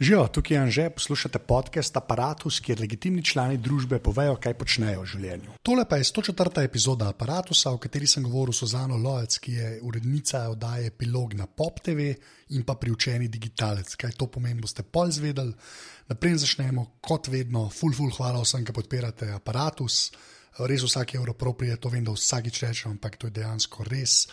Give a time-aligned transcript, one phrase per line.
[0.00, 5.06] Živijo, tukaj je Anže, poslušate podcast Apparatus, kjer legitimni člani družbe povejo, kaj počnejo v
[5.08, 5.52] življenju.
[5.64, 6.64] Tole pa je 104.
[6.68, 11.46] epizoda Apparatusa, o kateri sem govoril s Suzano Lojec, ki je urednica oddaje Epilog na
[11.46, 12.10] Pop TV
[12.52, 13.94] in pa priučeni digitalec.
[13.96, 15.54] Kaj to pomeni, boste pol zvedeli.
[16.12, 20.10] Naprej začnemo, kot vedno, full, full, hvala vsem, ki podpirate Apparatus.
[20.60, 24.26] Res vsak evro proprije, to vem, da vsakič rečem, ampak to je dejansko res.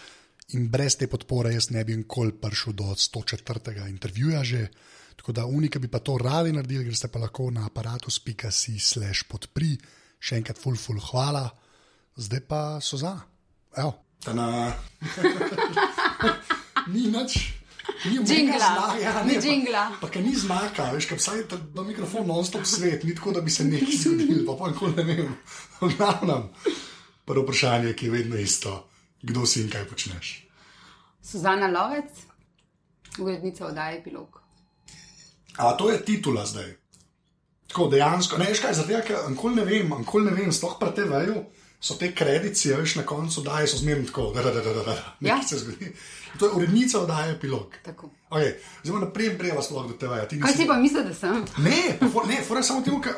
[0.60, 3.88] In brez te podpore jaz ne bi nikoli prišel do 104.
[3.88, 4.68] intervjuja že.
[5.16, 9.78] Tako da unika bi pa to radi naredili, greste pa lahko na aparatus.si slash podpri,
[10.20, 11.46] še enkrat full, full, hvala,
[12.18, 13.14] zdaj pa so za.
[13.76, 13.94] Evo.
[16.88, 17.54] ni nič.
[18.06, 18.60] Ni Džingla.
[18.60, 19.84] zna- ja, Ni ne, pa- džingla.
[20.02, 23.42] Pa, pa ni znaka, veš, kaj vsaj ta da mikrofon non-stop svet, ni tako, da
[23.42, 25.36] bi se nekaj zgodil, pa pa nikoli ne vem.
[25.82, 26.48] V glavnem,
[27.26, 28.88] prvo vprašanje, ki je vedno isto,
[29.22, 30.48] kdo si in kaj počneš.
[31.22, 32.12] Suzana Lovec,
[33.20, 34.43] urednica oddaje Epilog.
[35.58, 36.74] A to je titula zdaj.
[37.68, 40.92] Tako dejansko, ne veš kaj, zato ker nikoli ne vem, nikoli ne vem, sploh pa
[40.94, 41.44] te vejo.
[41.84, 44.92] So te kredicije, veš, na koncu daje, so zmerno tako, da, da, da, da, da,
[45.20, 45.36] Ja.
[45.36, 45.90] nekaj se zgodi.
[46.40, 47.74] To je urednica oddaje epilog.
[47.86, 48.10] Tako.
[48.30, 48.54] Okay.
[48.84, 50.26] Zdaj, naprej, prej vas sploh do tega.
[50.42, 51.44] Kaj si pa mislil, da sem?
[51.58, 53.14] Ne, for, ne, fora samo temu, ker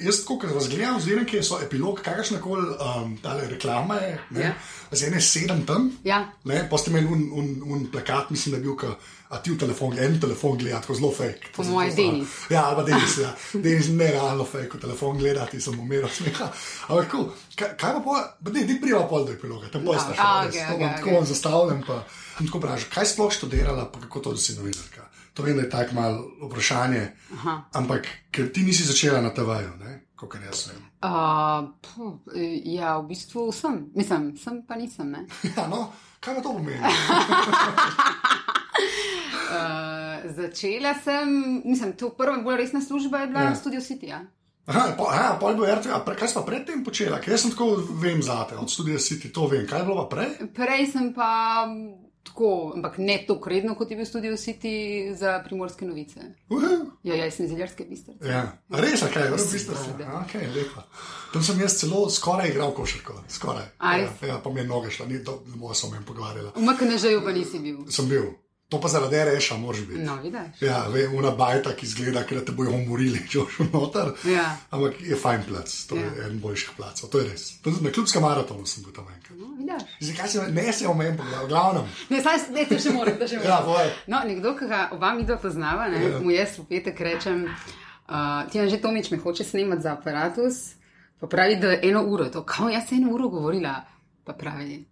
[0.00, 3.14] jaz, ko vas gledam, zmeraj, ki so epilog, kakršna koli um,
[3.48, 4.50] reklama je, ne,
[4.92, 5.20] Ja.
[5.20, 5.88] sedem tam.
[6.04, 6.26] Ja.
[6.44, 8.92] Ne, pa ste imeli un, un, un plakat, mislim, da je bil, ka,
[9.30, 11.54] a ti v telefon, en telefon gleda, tako zelo fake.
[11.56, 12.28] Po moje Denis.
[12.50, 13.32] Ja, ali pa Denis, ja.
[13.54, 16.52] Denis nerealno fake, v telefon gledati, sem umiral smeha.
[16.88, 17.30] Ampak, cool.
[17.56, 20.20] kaj, kaj pa pol, pa ne, ni priva pol do epiloga, tam Ja, pojsta še.
[20.20, 20.52] a, res.
[20.52, 21.16] okej, To okej, bom tako okej.
[21.16, 22.02] vam zastavljam, pa
[22.50, 25.06] tako vprašam, kaj sploh študirala, pa kako to, da si novinarka.
[25.38, 27.06] To vem, da je tako malo vprašanje,
[27.38, 27.60] Aha.
[27.78, 29.70] ampak ker ti nisi začela na TV-ju,
[30.18, 30.82] kot jaz vem.
[31.00, 32.18] Uh, puh,
[32.66, 33.86] ja, v bistvu sem.
[33.94, 35.10] Mislim, sem pa nisem.
[35.10, 35.24] Ne?
[35.56, 36.82] Ja, no, kaj pa to pomeni?
[39.48, 43.54] Uh, začela sem, mislim, to prva bolj resna služba je bila Ja.
[43.54, 44.10] Studio City.
[44.10, 44.26] Ja.
[44.66, 47.18] Aha, pa, aha, pol bo RTV, pre, kaj si pa predtem počela?
[47.18, 49.64] Ker jaz sem tako vem zate, od študija City, to vem.
[49.66, 50.50] Kaj je bilo pa prej?
[50.54, 51.64] Prej sem pa
[52.22, 54.72] tako, ampak ne tako redno, kot je bil Studio City
[55.14, 56.20] za primorske novice.
[56.48, 56.62] Uh,
[57.02, 58.28] Ja, ja, jaz sem iz Iljarske bistrice.
[58.28, 58.42] ja.
[58.70, 60.04] Res, kaj, res bistvo Seveda.
[60.04, 60.38] se.
[60.38, 60.82] Ok, lepo.
[61.32, 63.64] Tam sem jaz celo skoraj igral košarko, skoraj.
[63.80, 64.28] Ja, res?
[64.28, 66.52] ja, pa mi je noge šla, ni to, ne bomo se o tem pogovarjala.
[66.56, 67.78] V MKNŽ-ju pa nisi bil.
[67.88, 68.30] Sem bil.
[68.70, 70.00] To pa zaradi reša, moraš biti.
[70.00, 70.60] No, vidiš.
[70.62, 74.12] Ja, ve, una bajta, ki izgleda, da te bojo umorili, če boš noter.
[74.30, 74.56] Ja.
[74.70, 76.02] Ampak je fajn plac, to ja.
[76.06, 77.48] Je eden boljših placov, to je res.
[77.64, 79.38] To, na klubskem maratonu sem bil tam enkrat.
[79.38, 79.78] No.
[80.00, 81.88] Zakaj se ne se o meni pogledal, v glavnem?
[82.10, 83.50] Ne, saj, ne, to še moram, to še moram.
[83.50, 83.90] Ja, povej.
[84.06, 86.20] No, nekdo, ki ga oba mi dva poznava, ne, Ja.
[86.22, 90.78] mu jaz v petek rečem, uh, ti je že Tomič me hoče snemati za aparatus,
[91.20, 93.80] pa pravi, da je eno uro, to, kao jaz sem eno uro govorila,
[94.24, 94.84] pa pravi.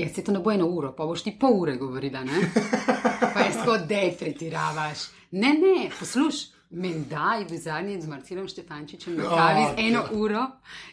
[0.00, 2.40] Jaz se to ne bo eno uro, pa boš ti pol ure govorila, ne?
[3.34, 4.98] Pa jaz tako, dej pretiravaš.
[5.30, 6.34] Ne, ne, posluš,
[6.70, 10.08] menda je bil zadnjič z Marcelom Štefančičem na Ja, kavi z eno ja.
[10.12, 10.44] uro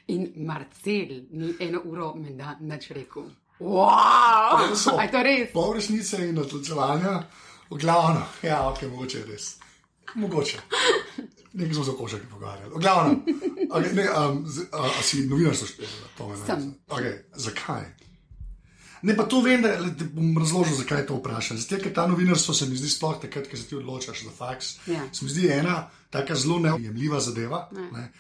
[0.08, 3.30] in Marcel ni eno uro menda nič rekel.
[3.60, 4.68] Wow!
[4.70, 5.54] To so A je to res?
[5.54, 7.16] Pol resnice in odločevanja,
[7.72, 9.48] v glavnem, ja, ok, mogoče je res.
[10.16, 10.60] Mogoče.
[11.58, 12.70] Nekaj smo se o košarki pogovarjali.
[12.76, 13.24] V glavnem,
[13.70, 16.38] okay, ne, um, z, a, a si novinarstvo špijala?
[16.46, 16.76] Sem.
[16.88, 18.07] Okay, zakaj?
[19.02, 21.58] Ne, pa to vem, da da bom razložil, zakaj to vprašam.
[21.58, 24.72] Zato, ker ta novinarstvo se mi zdi sploh takrat, ko se ti odločaš za faks.
[24.88, 25.04] Ja.
[25.14, 27.68] Se mi zdi ena taka zelo neujemljiva zadeva.
[27.94, 28.12] Ne.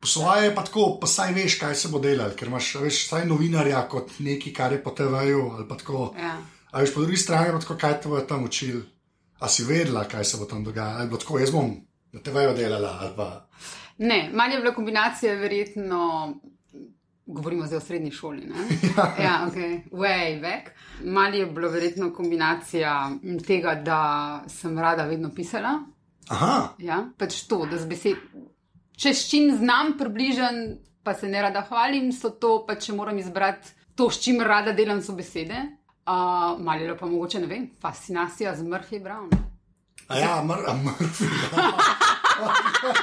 [0.00, 3.06] Po svoje je pa tako, pa saj veš, kaj se bo delalo, ker imaš veš,
[3.08, 6.10] saj novinarja kot nekaj, kar je po TV-ju ali pa tako.
[6.18, 6.36] Ja.
[6.70, 8.82] A veš, po drugi strani pa tako, kaj te bo tam učil.
[9.40, 11.00] A si vedela, kaj se bo tam dogajalo?
[11.00, 11.74] Ali bo tako, jaz bom
[12.12, 13.48] na TV-ju delala pa.
[13.98, 16.34] Ne, malo je bila kombinacija, verjetno,
[17.26, 18.46] govorimo zdaj o srednji šoli.
[18.46, 18.54] Ne?
[19.24, 19.54] ja, ok,
[19.92, 20.70] way back.
[21.04, 23.10] Malo je bilo verjetno kombinacija
[23.46, 25.78] tega, da sem rada vedno pisala.
[26.28, 27.04] Aha, Ja?
[27.18, 28.16] Pač to, da z besed,
[28.98, 33.18] če s čim znam približen, pa se ne rada hvalim, so to, pa če moram
[33.18, 35.60] izbrati to, s čim rada delam, so besede.
[36.06, 39.30] Uh, malo je pa mogoče, ne vem, fascinacija z Murphy Brown.
[40.08, 41.26] a ja, mr, a Murphy.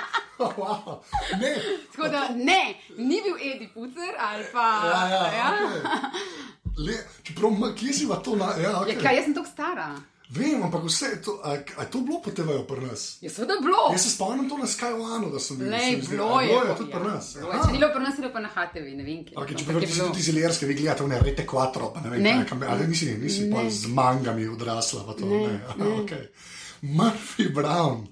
[0.57, 1.01] wow.
[1.36, 1.51] Ne,
[1.88, 2.62] Tako da ne,
[2.98, 4.68] ni bil Edi Pucer ali pa.
[4.86, 5.50] ja, ja, ja.
[5.60, 5.81] okay.
[6.78, 6.94] Le,
[7.24, 8.45] čeprav, kje si pa to na.
[8.57, 8.95] Ja, okay.
[8.95, 9.92] Ja, kaj, jaz sem tako stara.
[10.30, 13.01] Vem, ampak vse je to, a, a to bilo po TV-ju pri nas.
[13.22, 13.92] Je seveda bilo.
[13.92, 15.69] Jaz se spomnim to na Skywanu, da sem bil.
[15.69, 16.48] Ne, bilo je.
[16.48, 17.36] Bilo je tudi ja, pri nas.
[17.38, 17.60] Aha.
[17.60, 19.36] Če ni bilo pri nas, je bilo pa na HTV, ne vem kje.
[19.36, 22.22] Okay, če pa ti bilo- tudi zilerske, vi gledate, ne, rete quattro, pa ne vem,
[22.24, 22.34] Ne.
[22.50, 23.69] kaj, ali nisi, nisi pa Ne.
[23.72, 25.38] z mangami odrasla, pa to ne.
[25.38, 25.86] Ne, ne.
[26.00, 26.24] Okay.
[26.81, 28.07] Murphy Brown.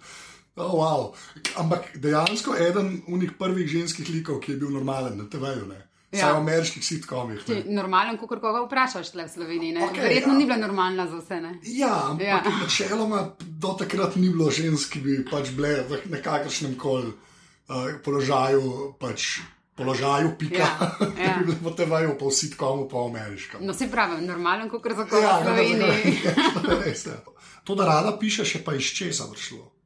[0.56, 1.14] Oh, wow.
[1.56, 5.68] Ampak dejansko eden unih prvih ženskih likov, ki je bil normalen na TV-ju.
[5.68, 5.88] ne.
[6.12, 6.18] Ja.
[6.20, 7.44] Vsaj v ameriških sitkomih.
[7.72, 9.78] Normalen, ko koga vprašaš tle v Sloveniji.
[9.80, 10.40] Okay, Verjetno ja.
[10.40, 11.40] ni bila normalna za vse.
[11.40, 11.52] Ne?
[11.64, 12.42] Ja, ampak ja.
[12.44, 18.94] načeloma do takrat ni bilo žensk, ki bi pač bile v nekakršnem koli uh, položaju.
[19.00, 19.40] Pač,
[19.72, 20.68] Položaju, pika, ja,
[21.26, 21.36] ja.
[21.64, 23.64] po TV-ju, po sitkomu, po ameriškem.
[23.66, 26.20] No, si pravi, normalen, kot za koga ja, v Sloveniji.
[26.28, 27.16] Ja,
[27.64, 29.81] to, da rada piše, še pa iz česa vršlo.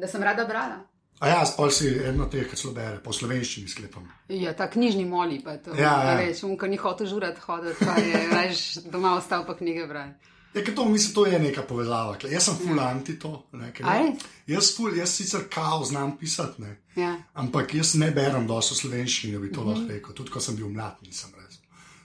[0.00, 0.82] Da sem rada brala.
[1.22, 4.06] A ja, spol si eno teh, ki se bere, po slovenščini sklepam.
[4.28, 5.76] Ja, ta knjižni moli pa to.
[5.78, 6.14] Ja, ja.
[6.18, 10.32] Reč, on, ki ni hotel žurati hoditi, pa je reč doma ostal pa knjige brati.
[10.54, 12.16] Ja, to, mislim, to je neka povezava.
[12.30, 12.90] Jaz sem ful ja.
[12.90, 13.32] anti to.
[13.58, 14.12] Ne, ne,
[14.46, 16.62] jaz, ful, jaz sicer kao znam pisati,
[16.96, 17.16] ja.
[17.34, 19.74] ampak jaz ne berem dosto slovenščine, bi to mm -hmm.
[19.74, 20.14] lahko rekel.
[20.14, 21.58] Tudi ko sem bil mlad, nisem res.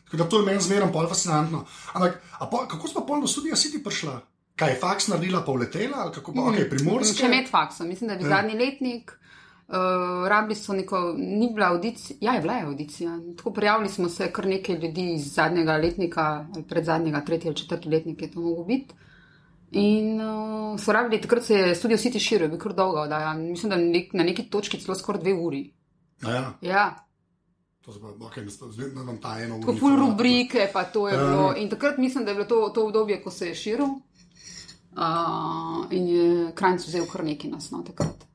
[0.05, 1.65] Tako da to je meni zmerno pol fascinantno.
[1.93, 4.21] Ampak pol, kako smo polno študija si ti prišla?
[4.59, 6.51] Kaj je faks naredila, pa vletela, ali kako pa mm.
[6.51, 7.15] okay, primorska?
[7.21, 8.35] Še med faksom, mislim, da je bil ja.
[8.35, 9.15] zadnji letnik.
[9.69, 13.19] Uh, rabili so neko, ni bila audicija, ja, je bila je audicija.
[13.37, 16.25] Tako prijavili smo se kar nekaj ljudi iz zadnjega letnika,
[16.69, 18.95] pred zadnjega, tretji ali četrti letnik je to moglo biti.
[19.71, 23.33] In uh, so rabili, takrat se je studio City širil, bil kar dolgo, da ja,
[23.33, 25.61] mislim, da nek, na neki točki celo skoraj dve uri.
[26.23, 26.53] Ja.
[26.61, 26.87] ja.
[27.85, 29.65] To je bilo, okay, da vam ta eno uro.
[29.65, 31.23] Tako pol rubrike, pa to je ja.
[31.23, 31.53] bilo.
[31.57, 33.87] In takrat mislim, da je bilo to, to obdobje, ko se je širil.
[34.89, 38.25] Uh, in je krajnc vzel kar nekaj nas no, takrat.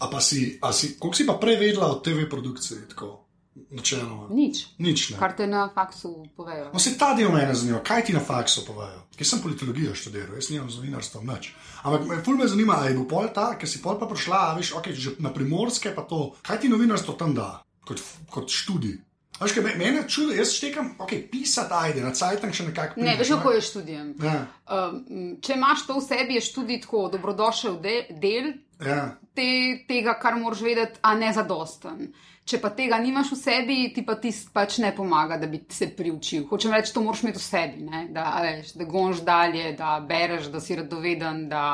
[0.00, 2.88] A pa si, a si, koliko si pa prej vedela o TV produkciji?
[2.92, 3.30] Tako,
[3.70, 4.28] načeloma?
[4.30, 4.74] Nič.
[4.78, 6.70] Nič Kar te na faksu povejo.
[6.72, 9.06] No, se ta del mene zanima, kaj ti na faksu povejo?
[9.18, 11.52] Jaz sem politologijo študiral, jaz nimam z novinarstvom nič.
[11.84, 14.56] Ampak me ful me zanima, ali je bil pol ta, ker si pol pa prišla,
[14.56, 18.00] veš, ok, že na primorske pa to, kaj ti novinarstvo tam da, kot,
[18.32, 18.96] kot študij?
[19.40, 23.00] Veš, kaj, mene čudi, jaz štekam, ok, pisati, ajde, na cajtang še nekako.
[23.00, 24.08] Ne, veš, kako je študijem.
[24.20, 24.40] Ja.
[24.68, 24.98] Um,
[25.40, 28.50] če imaš to v sebi, je študij tako dobrodošel de, del
[28.84, 29.14] ja.
[29.36, 29.46] te,
[29.88, 32.10] tega, kar moraš vedeti, a ne zadosten.
[32.50, 35.88] Če pa tega nimaš v sebi, ti pa ti pač ne pomaga, da bi se
[35.96, 36.44] priučil.
[36.50, 38.04] Hočem reči, to moraš imeti v sebi, ne?
[38.12, 41.46] da, veš, da gonš dalje, da bereš, da si radoveden.
[41.48, 41.64] Da,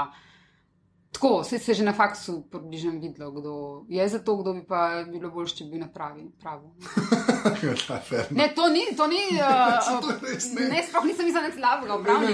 [1.17, 5.05] Tako, se je že na faksu približno videlo, kdo je za to, kdo bi pa
[5.09, 6.27] bilo bolj, če bi napravil.
[8.37, 9.23] ne, to ni, to ni.
[9.37, 10.05] Uh,
[10.71, 12.29] ne, sploh nisem mislil, je slabo, pravno.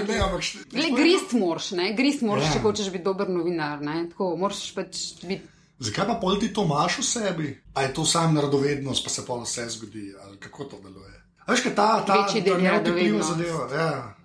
[0.73, 2.53] Le grist moraš, ne, grist moraš, ja.
[2.53, 3.79] če hočeš biti dober novinar.
[3.81, 5.47] Ne, tako, moraš pač biti.
[5.79, 7.53] Zakaj pa pol ti to imaš v sebi?
[7.73, 11.15] A je to sam radovednost, pa se pa vse zgodi, ali kako to deluje?
[11.47, 13.63] Veš, kaj ta, ta, ta, ta neotepljiva zadeva.
[13.71, 14.22] Ja.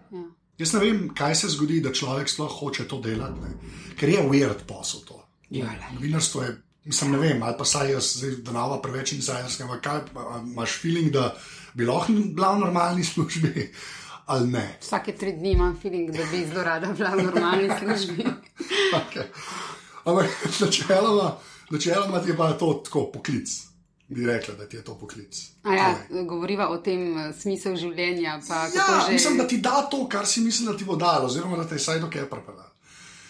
[0.58, 0.64] Ja.
[0.64, 3.52] Jaz ne vem, kaj se zgodi, da človek sploh hoče to delati, ne?
[3.99, 5.20] ker je weird posel to.
[5.50, 8.08] Ja, Novinarstvo je, mislim, ne vem, ali pa saj jaz,
[8.43, 10.00] da nava preveč ampak kaj
[10.43, 11.37] imaš feeling, da
[11.75, 13.69] bi lahko bila v normalni službi.
[14.81, 18.26] Vsake tri dni imam feeling, da bi zelo rada bila v normalni službi.
[18.93, 19.31] okay.
[20.04, 20.26] Ampak
[20.61, 21.37] načeloma,
[21.70, 23.67] načeloma je pa to tako poklic
[24.08, 25.37] bi rekla, da ti je to poklic.
[25.64, 28.38] Ja, govoriva o tem uh, smislu življenja.
[28.49, 29.12] Ja, že...
[29.12, 31.76] Mislim, da ti da to, kar si misliš, da ti bo dalo, oziroma da te
[31.76, 32.64] je vsaj dokaj prepela.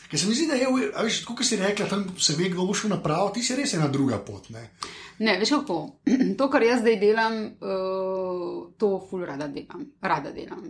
[0.08, 0.68] Ker se mi zdi, da je,
[1.04, 3.90] veš, kot si rekla, tam se ve, kdo bo šel napravo, ti si res ena
[3.92, 4.46] druga pot.
[4.54, 4.68] Ne,
[5.18, 5.80] ne veš kako.
[6.38, 9.82] To, kar jaz zdaj delam, uh, to ful rada delam.
[10.00, 10.62] Rada delam.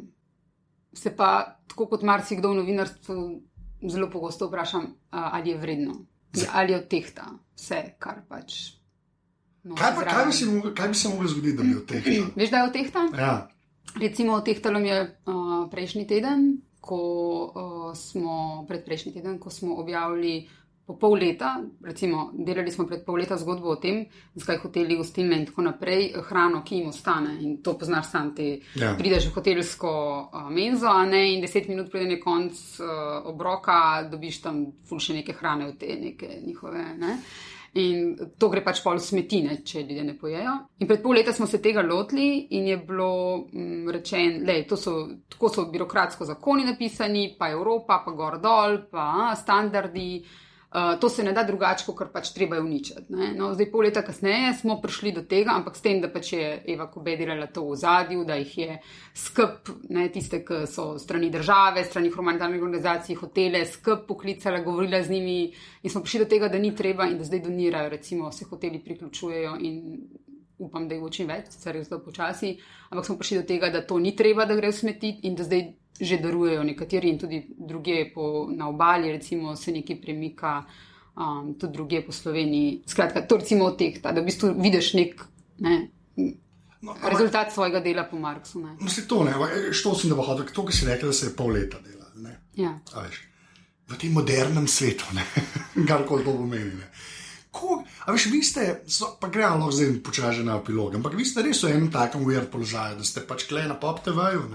[0.96, 3.28] Se pa, tako kot marsikdo v novinarstvu,
[3.92, 6.00] zelo pogosto vprašam, uh, ali je vredno,
[6.56, 8.77] ali je od tehta vse, kar pač
[9.64, 12.08] kaj, pa, kaj, bi mogel, kaj bi se lahko zgodilo, da bi od teh?
[12.38, 13.10] Veš, da je od teh tam?
[13.18, 13.48] Ja.
[14.00, 16.46] Recimo, od teh tam je uh, prejšnji teden,
[16.80, 20.48] ko uh, smo predprejšnji teden, ko smo objavili
[20.88, 25.36] po pol leta, recimo, delali smo pred pol leta zgodbo o tem, zakaj hoteli gostilne
[25.36, 27.34] in tako naprej, hrano, ki jim ostane.
[27.44, 28.94] In to poznaš sam, ti ja.
[28.96, 32.88] prideš v hotelsko uh, menzo, a ne in deset minut preden je konc uh,
[33.28, 36.86] obroka, dobiš tam ful še neke hrane v te neke njihove.
[36.96, 37.18] Ne?
[37.74, 40.54] In to gre pač pol smetine, če ljudje ne pojejo.
[40.80, 43.10] In pred pol leta smo se tega lotili in je bilo
[43.52, 44.94] mm, rečeno, da so
[45.28, 50.10] tako so birokratsko zakoni napisani, pa Evropa, pa gor dol, pa a, standardi.
[50.68, 53.06] Uh, to se ne da drugače, kot pač treba uničiti.
[53.08, 56.50] No, zdaj, pol leta kasneje smo prišli do tega, ampak s tem, da pač je
[56.68, 58.76] Eva Kobe delala to v zadju, da jih je
[59.16, 65.16] skrb, ne, tiste, ki so strani države, strani humanitarnih organizacij, hotele, skrb poklicala, govorila z
[65.16, 68.44] njimi in smo prišli do tega, da ni treba in da zdaj donirajo, recimo se
[68.44, 69.82] hoteli priključujejo in
[70.58, 72.58] upam, da jih bo čim več, sicer je zelo počasi,
[72.90, 75.48] ampak smo prišli do tega, da to ni treba, da gre v smetiti in da
[75.48, 75.64] zdaj
[76.00, 80.64] že darujejo nekateri in tudi druge po, na obali, recimo se nekaj premika,
[81.16, 82.82] um, tudi druge po Sloveniji.
[82.86, 85.24] Skratka, to recimo od teh, da v bistvu vidiš nek.
[85.58, 85.88] Ne,
[86.80, 88.60] No, Rezultat svojega dela po Marksu.
[88.60, 88.76] No,
[89.08, 89.32] to ne,
[89.72, 92.34] što sem da bo hodil, to, ki si rekel, da se je pol leta delal.
[92.54, 92.78] Ja.
[93.88, 95.04] V tem modernem svetu,
[95.88, 96.86] kar koli to pomeni.
[98.06, 101.42] A veš, vi ste, so, pa gremo lahko zdaj počasi na epilog, ampak vi ste
[101.42, 104.46] res v enem takem weird položaju, da ste pač klej na pop TV-ju.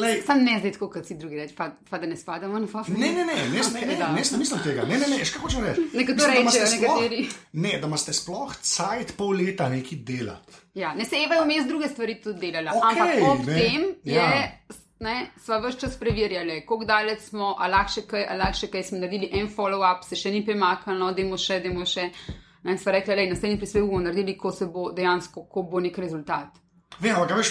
[0.00, 0.22] Lej.
[0.26, 2.98] Sam ne zdaj tako, kot si drugi reče, pa, pa da ne spadamo na fafne.
[2.98, 4.86] Ne, ne, ne, ne, ne, ne, ne, ne mislim tega.
[4.88, 5.88] Ne, ne, ne, še kaj hočem reči.
[5.92, 7.24] Nekdo reče, nekateri.
[7.52, 10.62] Ne, da imate sploh cajt pol leta neki delati.
[10.80, 13.84] Ja, ne se Eva je vmes druge stvari tudi delala, okay, ampak ob ne, tem
[14.08, 14.24] ja.
[14.24, 18.60] je ne, sva vse čas preverjali, kako daleč smo, a lahko še kaj, a lahko
[18.62, 22.08] še kaj smo naredili, en follow-up se še ni premaknilo, demo še, demo še.
[22.62, 25.98] Ne, sva rekla, da naslednji prispevek bomo naredili, ko se bo dejansko, ko bo nek
[25.98, 26.60] rezultat.
[27.00, 27.50] Vem, ampak veš,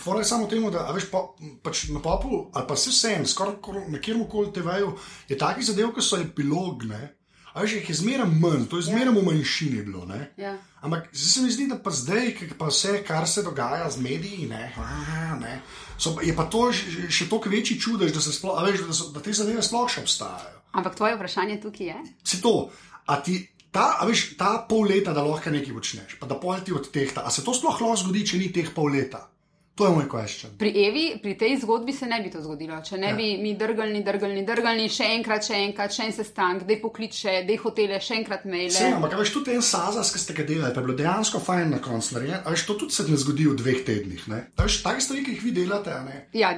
[0.00, 1.24] fora je samo v tem, da a veš, pa,
[1.62, 4.96] pač na popu, ali pa se vsem, skoraj kor- na kjer koli TV-ju,
[5.28, 7.14] je takih zadev, ki so epilogne.
[7.52, 10.06] A veš, jih je zmeraj manj, to je zmeraj v manjšini bilo.
[10.08, 10.32] Ne?
[10.40, 10.56] Ja.
[10.80, 14.00] Ampak zdaj se mi zdi, da pa zdaj, ki pa vse, kar se dogaja z
[14.00, 15.60] mediji, ne, a, ne,
[16.00, 19.10] so, je pa to še, še toliko večji čudež, da, sploh, a veš, da, so,
[19.12, 20.64] da te zadeve sploh še obstajajo.
[20.72, 21.98] Ampak tvoje vprašanje tukaj je.
[22.24, 22.72] Se to,
[23.06, 23.36] a ti
[23.72, 27.12] ta, veš, ta pol leta, da lahko nekaj počneš, pa da pol ti od teh,
[27.16, 29.26] a se to sploh lahko zgodi, če ni teh pol leta?
[29.74, 30.50] To je moj question.
[30.58, 32.76] Pri Evi, pri tej zgodbi se ne bi to zgodilo.
[32.84, 33.10] Če ne Ja.
[33.10, 33.16] ja.
[33.16, 37.56] bi mi drgali, drgali, drgali, še enkrat, še enkrat, še en sestanek, da pokliče, da
[37.62, 38.68] hotele, še enkrat maile.
[38.68, 41.72] Vse, ampak veš, tudi en sazas, ki ste ga delali, pa je bilo dejansko fajn
[41.72, 42.44] na koncu narejen.
[42.52, 44.28] Veš, to tudi se ne zgodi v dveh tednih.
[44.28, 44.42] Ne?
[44.60, 45.96] Veš, take stvari, ki jih vi delate.
[46.36, 46.52] Ja,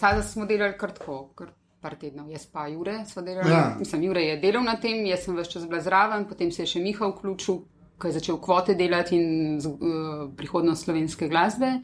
[0.00, 1.52] sada smo delali kar tako, kar
[1.86, 2.26] par tednov.
[2.34, 3.52] Jaz pa Jure, sva delali.
[3.54, 3.76] Ja.
[3.78, 6.72] Mislim, Jure je delal na tem, jaz sem več čas bila zraven, potem se je
[6.74, 7.60] še Miha vključil,
[7.96, 11.76] ko je začel kvote delati in uh, prihodnost slovenske glasbe.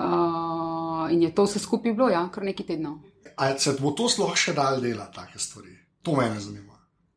[0.00, 3.00] Uh, in je to vse skupaj bilo, ja, kar nekaj tednov.
[3.40, 5.74] A se bo to sploh še dal delati, take stvari?
[6.04, 6.69] To me zanima.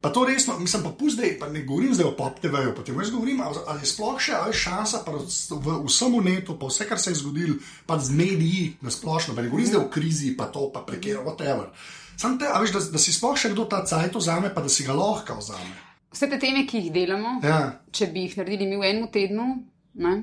[0.04, 3.12] Pa to resno, mislim, pa pusti pa ne govorim zdaj o pop TV-ju, potem jaz
[3.12, 7.00] govorim, ali ali je sploh še ali šansa pa v vsem netu, pa vse, kar
[7.00, 7.56] se je zgodilo,
[7.88, 11.22] pa z mediji na splošno, pa ne govorim zdaj o krizi, pa to, pa prekjer,
[11.24, 11.72] whatever.
[12.20, 14.70] Sam te, a veš, da, da si sploh še kdo ta cajt vzame, pa da
[14.70, 15.72] si ga lahko vzame.
[16.12, 17.80] Vse te teme, ki jih delamo, Ja.
[17.92, 19.48] če bi jih naredili mi v enem tednu,
[20.04, 20.14] ne,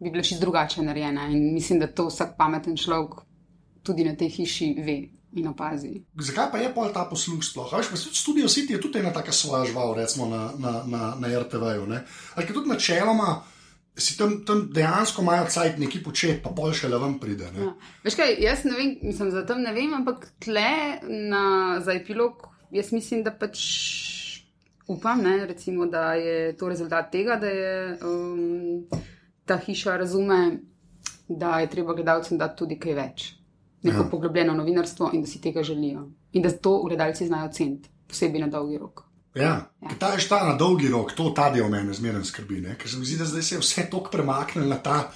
[0.00, 1.28] bi bile čisto drugače narejene.
[1.36, 3.20] In mislim, da to vsak pameten človek
[3.84, 4.96] tudi na tej hiši ve
[5.36, 6.04] in opazi.
[6.16, 7.68] Zakaj pa je pol ta posluh sploh?
[7.72, 11.02] Veš, pa tudi Studio City je tudi ena taka svoja žival, recimo na, na, na,
[11.20, 11.84] na RTV-ju.
[12.34, 13.42] Ali ker tudi načeloma
[13.98, 17.50] si tam, tam dejansko imajo cajt neki početi, pa pol še le vam pride.
[17.54, 17.66] Ne?
[17.66, 17.72] Ja.
[18.06, 20.70] Veš kaj, jaz ne vem, mislim, za tem ne vem, ampak tle
[21.02, 21.42] na,
[21.84, 23.58] za epilog, jaz mislim, da pač
[24.88, 28.86] upam, ne, recimo, da je to rezultat tega, da je um,
[29.44, 30.60] ta hiša razume,
[31.28, 33.26] da je treba gledalcem dati tudi kaj več.
[33.82, 34.08] Neko ja.
[34.10, 36.08] poglobljeno novinarstvo in da si tega želijo.
[36.32, 39.02] In da to gledalci znajo ceniti, posebej na dolgi rok.
[39.34, 39.88] Ja, ja.
[39.98, 42.60] ta je šta na dolgi rok, to ta del mene zmeraj skrbi.
[42.60, 42.74] Ne?
[42.78, 45.10] Ker se mi zdi, da zdaj se je vse tako premaknilo na ta,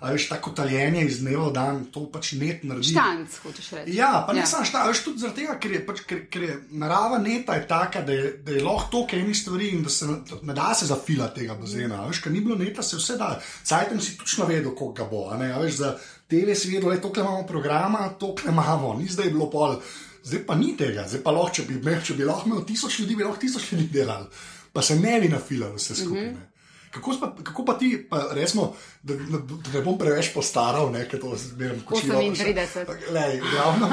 [0.00, 2.90] a veš, tako taljenje iz dneva v dan, to pač net naredi.
[2.92, 3.94] Štanc, hočeš reči.
[3.96, 4.46] Ja, pa ne Ja.
[4.46, 7.66] samo šta, veš tudi zaradi tega, ker je, pač, ker, ker je narava neta je
[7.68, 10.86] taka, da je, da je lahko toliko enih stvari in da se ne, da se
[10.86, 12.06] zafilati tega bazena.
[12.06, 13.40] Veš, ker ni bilo neta, se vse da.
[13.64, 15.28] Cajtem si točno vedel, koliko ga bo.
[15.30, 15.96] a Ne, a veš, za
[16.28, 19.80] TV si vedel, da toliko imamo programa, toliko imamo, ni zdaj bilo pol.
[20.24, 23.14] Zdaj pa ni tega, zdaj pa lahko, če bi, če bi lahko imel tisoč ljudi,
[23.16, 24.26] bi lahko tisoč ljudi delali,
[24.72, 26.24] pa se ne bi nafilali vse skupaj.
[26.24, 26.55] Mm -hmm.
[26.90, 28.70] Kako, spa, kako pa ti, pa resmo,
[29.02, 32.20] da, da, da ne bom preveč postaral, ne, ker to zmeraj kočilo.
[32.20, 33.12] 38.
[33.12, 33.90] Lej, glavno,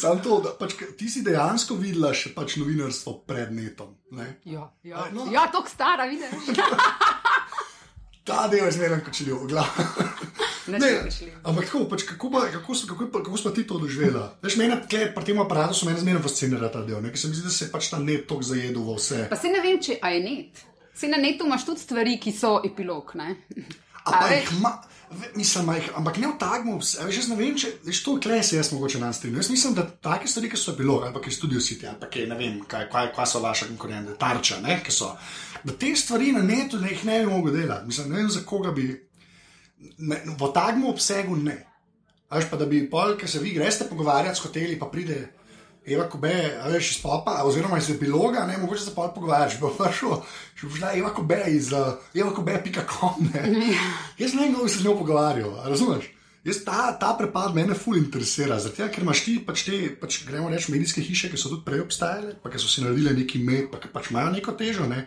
[0.00, 3.96] sam to, da pač, ti si dejansko videla še pač novinarstvo pred netom.
[4.16, 4.40] Ne?
[4.48, 5.04] Ja, ja.
[5.04, 5.28] A, no.
[5.32, 6.56] ja tako stara, vidiš.
[8.30, 9.84] Ta del je zmeraj kočiljiv, glavno.
[10.70, 11.36] Nič ne kočljivo.
[11.42, 14.36] Ampak kako, pač, kako, pa, kako, so- kako, kako, smo ti to doživela?
[14.42, 17.10] Veš, mene, tle, pri tem aparatu so mene zmeraj fascinira ta del, ne?
[17.10, 19.24] ker se mi zdi, da se je pač ta net tok zajedel v vse.
[19.30, 20.64] Pa se ne vem, če a je net.
[21.00, 23.12] Se na netu imaš tudi stvari, ki so epilog.
[23.16, 23.36] Ne?
[25.34, 28.36] Mislim, a jih, ampak ne v tagmu, veš, jaz ne vem, če veš, to kle
[28.46, 29.40] se jaz mogoče nam strinjam.
[29.40, 32.06] Jaz mislim, da take stvari, ki so bilo, ali pa ki studio City, ali pa
[32.12, 35.10] ki ne vem, kaj, kaj, kaj so vaše konkurente, tarča, ne, ki so.
[35.64, 37.90] Da te stvari na netu, jih ne bi mogel delati.
[37.90, 38.86] Mislim, ne vem, za koga bi.
[39.98, 41.56] Ne, v tagmu obsegu ne.
[42.28, 45.24] A Veš pa, da bi pol, ki se vi greste pogovarjati s hoteli, pa pride
[45.86, 49.70] Eva Kobe, a veš iz popa, oziroma iz epiloga, ne, mogoče se pol pogovarjaš, bo
[49.72, 50.18] prišel,
[50.54, 53.44] še bo šla Eva Kobe iz uh, evakobe.com, ne.
[54.20, 56.10] Jaz ne vem, kdo bi se z njo pogovarjal, razumeš?
[56.44, 60.48] Jaz ta, ta prepad mene ful interesira, zato ker imaš ti pač te, pač, gremo
[60.48, 63.66] reči, medijske hiše, ki so tudi prej obstajale, pa ki so si naredile neki med,
[63.72, 65.02] pa ki pač imajo neko težo, ne?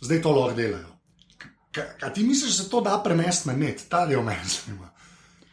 [0.00, 0.90] zdaj to lahko delajo.
[1.74, 4.90] K- A ti misliš, da se to da prenesti na net, ta del meni zanima?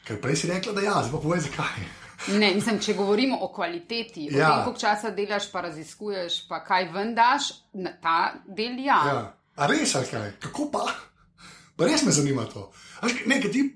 [0.05, 1.81] Ker prej si rekla, da ja, zdaj pa povej zakaj.
[2.29, 4.47] Ne, mislim, če govorimo o kvaliteti, o Ja.
[4.47, 7.43] tem, koliko časa delaš, pa raziskuješ, pa kaj ven daš,
[7.73, 8.97] na ta del ja.
[9.05, 9.33] Ja.
[9.55, 10.31] A res, ali kaj?
[10.39, 10.85] Kako pa?
[11.75, 12.71] Pa res me zanima to.
[13.01, 13.67] A veš, Ne, ti,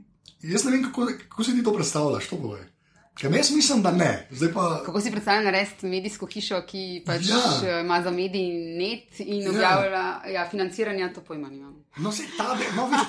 [0.41, 2.65] jaz ne vem, kako, kako si ti to predstavljaš, to povej.
[3.13, 4.27] Ker jaz mislim, da ne.
[4.31, 4.81] Zdaj pa.
[4.85, 7.41] Kako si predstavljal narediti medijsko hišo, ki pač Ja.
[7.63, 7.79] ja.
[7.79, 9.49] ima za medij net in Ja.
[9.49, 11.75] objavlja ja, financiranje, to pojma nimam.
[11.97, 13.01] No, se ta del, no, viš,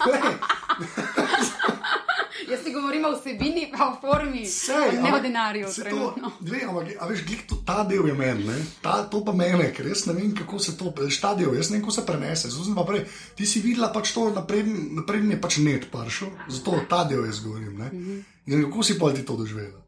[0.00, 0.20] glej,
[2.50, 5.68] Jaz ti govorim o vsebini, pa o formi, Sej, ne o denarju.
[6.40, 9.86] dve, ampak, a veš, glih, to, ta del je meni, ta, to pa mene, ker
[9.86, 10.90] jaz ne vem, kako se to,
[11.20, 12.50] ta del, jaz ne vem, kako se prenese.
[12.50, 13.04] Zdaj, pa prej,
[13.38, 17.44] ti si videla pač to, napreden, napreden je pač net prišel, zato ta del jaz
[17.44, 17.78] govorim.
[17.78, 17.90] Ne?
[18.46, 19.78] In kako si pa ti to doživela?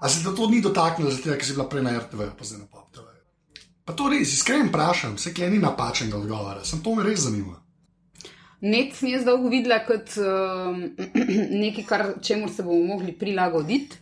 [0.00, 2.66] A se to ni dotaknilo, zato ker si bila prej na RTV, pa zdaj na
[2.66, 3.06] Pop TV?
[3.84, 7.56] Pa to res, iskreno vprašam, se kje ni napačnega odgovora, sem to me res zanima.
[8.60, 10.80] Net sem jaz dolgo videla kot um,
[11.62, 14.00] nekaj, kar, čemu se bomo mogli prilagoditi,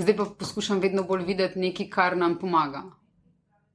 [0.00, 2.82] zdaj pa poskušam vedno bolj videti nekaj, kar nam pomaga.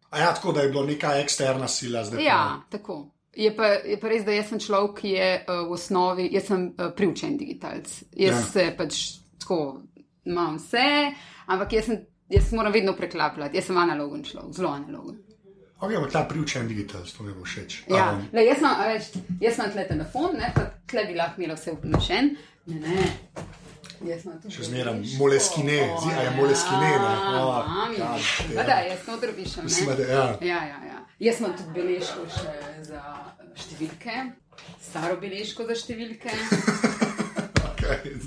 [0.10, 2.24] A ja, tako da je bila neka eksterna sila zdaj.
[2.24, 3.12] Ja, tako.
[3.36, 6.48] Je pa, je pa res, da jaz sem človek, ki je uh, v osnovi, jaz
[6.48, 7.92] sem uh, priučen digitalc.
[8.16, 8.40] Jaz Ja.
[8.40, 8.42] ja.
[8.42, 9.00] se pač
[9.44, 9.82] tako
[10.26, 11.12] imam vse,
[11.46, 12.00] ampak jaz, sem,
[12.32, 13.60] jaz moram vedno preklapljati.
[13.60, 15.20] Jaz sem analogen človek, zelo analogen.
[15.80, 17.84] Ok, ampak ta priučen digitalc, to mi bo všeč.
[17.88, 19.04] Ja, Um, le, jaz, imam, veš,
[19.42, 22.30] jaz imam tle telefon, ne, pa tle bi lahko imela vse vnešen.
[22.66, 23.10] Ne, ne.
[24.50, 25.18] Še zmeraj beležko.
[25.18, 27.12] moleskine, zi- a je moleskine, ne?
[28.56, 29.64] Ja, Da, jaz noter pišem.
[29.64, 29.96] Mislim, ne.
[29.96, 30.26] da ja.
[30.42, 30.98] Ja, ja, ja.
[31.20, 32.54] Jaz imam tudi beležko še
[32.84, 33.02] za
[33.56, 34.16] številke,
[34.82, 36.32] staro beležko za številke.
[37.86, 38.18] Okay.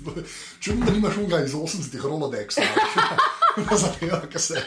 [0.61, 2.63] Čudno, da nimaš unga iz 80-ih Rolodexa.
[3.83, 4.61] Zadeva, kaj se.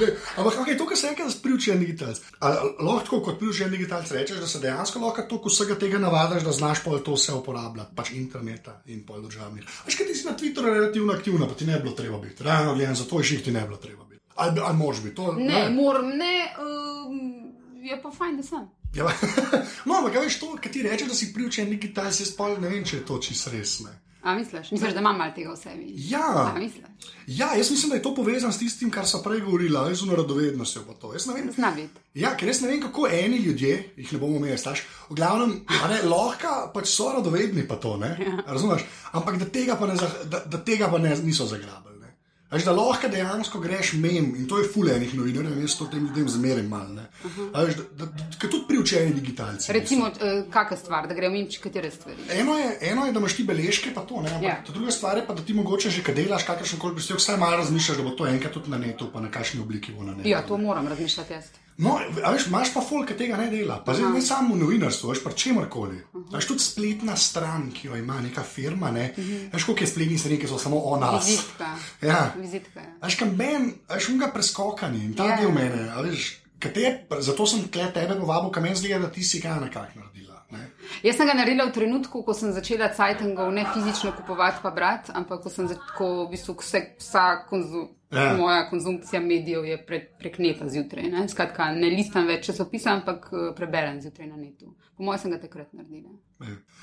[0.00, 2.20] Ne, ampak, okay, to, kar se reče, da si priučen digitalc.
[2.80, 6.82] Lahko kot priučen digitalc rečeš, da se dejansko lahko toliko vsega tega navadiš, da znaš
[6.84, 9.66] pol to vse uporabljati, pač interneta in pol državnih.
[9.86, 12.44] Veš, kaj ti si na Twitterju relativno aktivna, pa ti ne bi bilo treba biti.
[12.44, 14.22] Realno gledano, zato je ših ti ne bi bilo treba biti.
[14.34, 15.32] Ali, ali moraš biti to?
[15.32, 18.66] Ne, moram, ne, um, je pa fajn, da sem.
[18.94, 19.04] Ja,
[19.86, 22.84] no, ampak veš to, kar ti rečeš, da si priučen digitalc, jaz pa ne vem,
[22.84, 23.80] če je to čisto res.
[23.86, 23.94] Ne.
[24.24, 24.70] A misliš?
[24.70, 25.92] Misliš, da imam malo tega v sebi?
[26.08, 26.54] Ja.
[27.26, 30.82] Ja, jaz mislim, da je to povezano s tistim, kar so prej govorili, z radovednostjo.
[30.86, 31.12] pa to.
[31.12, 32.00] Jaz ne vem, Zna biti.
[32.14, 34.82] ja, ker jaz ne vem, kako eni ljudje, jih ne bomo imeli, staš.
[35.10, 38.16] V glavnem, ne, lahko pač so radovedni, pa to ne.
[38.46, 38.84] Razumeš?
[39.12, 41.93] Ampak da tega pa, ne, da, da tega pa ne, niso zagrabili.
[42.54, 46.06] Veš, da lahko dejansko greš mem in to je fulejnih novinarjev, in jaz to tem
[46.06, 47.02] ljudem zmeraj malo.
[47.52, 47.64] da,
[47.98, 48.06] da, da,
[48.40, 49.72] tudi priučeni digitalci.
[49.72, 52.28] Recimo, uh, kakšna stvar, da gremo imči katere stvari.
[52.30, 54.30] Eno je, eno je, da imaš ti beležke, pa to ne.
[54.30, 54.62] Ampak Ja.
[54.66, 54.72] yeah.
[54.72, 57.56] druga stvar je pa, da ti mogoče že kad delaš kakršen koli prispevek, vsaj malo
[57.56, 60.28] razmišljaš, da bo to enkrat tudi na netu, pa na kakšni obliki bo na netu.
[60.28, 61.63] Ja, to moram razmišljati jaz.
[61.76, 61.98] No,
[62.32, 63.80] veš, imaš pa folk, ki tega ne dela.
[63.84, 65.98] Pa zdaj ne samo v novinarstvu, veš, pa čemorkoli.
[66.30, 69.08] Veš, tudi spletna stran, ki jo ima neka firma, ne.
[69.52, 71.26] Veš, koliko je spletnih strani, ki so samo o nas.
[71.26, 71.72] Vizitka.
[72.02, 72.22] Ja.
[72.38, 72.80] Vizitka.
[72.80, 72.94] ja.
[73.02, 75.34] Veš, kam ben, veš, unga preskokanje in ta Ja.
[75.34, 75.40] yeah.
[75.42, 76.30] del mene, veš,
[76.62, 80.44] kate, zato sem tle tebe povabil, kam meni zgleda, da ti si kaj nekako naredila.
[80.54, 80.70] Ne?
[81.02, 85.12] Jaz sem ga naredila v trenutku, ko sem začela cajtengov ne fizično kupovati pa brati,
[85.14, 88.24] ampak ko sem začela, ko v bistvu vse, vsa konzu, Ja.
[88.24, 88.36] ja.
[88.36, 91.08] moja konzumpcija medijev je pre, prek neta zjutraj.
[91.10, 91.28] Ne?
[91.28, 94.74] Skratka, ne listam več časopisa, ampak eh, preberem zjutraj na netu.
[94.96, 96.14] Po mojem sem ga takrat naredila.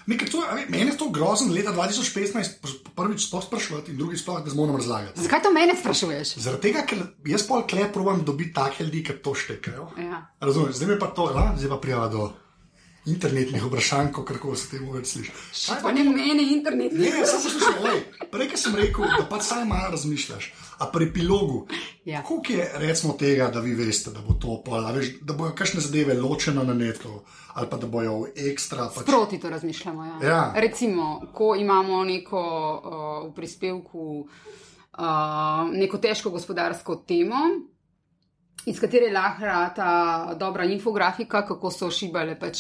[0.10, 4.24] Nekaj, to, ve, meni je to grozno leta 2015 pr- prvič sploh sprašovati in drugič
[4.24, 5.22] sploh, da zmoram razlagati.
[5.22, 6.36] Zakaj to mene sprašuješ?
[6.41, 9.91] Zaradi tega, ker jaz pol kle provam dobiti take ljudi, ki to štekajo.
[10.02, 10.26] Ja.
[10.41, 12.32] Razumeš, zdaj me pa to, a, zdaj pa prijava do
[13.06, 15.32] internetnih vprašanj, kako se temu več sliši.
[15.84, 16.94] Pa ne meni internet.
[16.94, 21.68] Ne, samo poslušaj, lej, prej sem rekel, da pač saj malo razmišljaš, a pri epilogu,
[22.06, 22.24] Ja.
[22.24, 25.82] koliko je recimo tega, da vi veste, da bo to pol, veš, da bojo kakšne
[25.82, 27.22] zadeve ločene na netu,
[27.54, 28.90] ali pa da bojo ekstra.
[28.96, 30.06] Pač, Proti to razmišljamo.
[30.06, 30.28] Ja.
[30.28, 30.54] Ja.
[30.56, 34.28] Recimo, ko imamo neko uh, v prispevku
[34.98, 37.38] uh, neko težko gospodarsko temo,
[38.65, 39.89] iz katere lahko rata
[40.36, 42.58] dobra infografika, kako so šibale pač,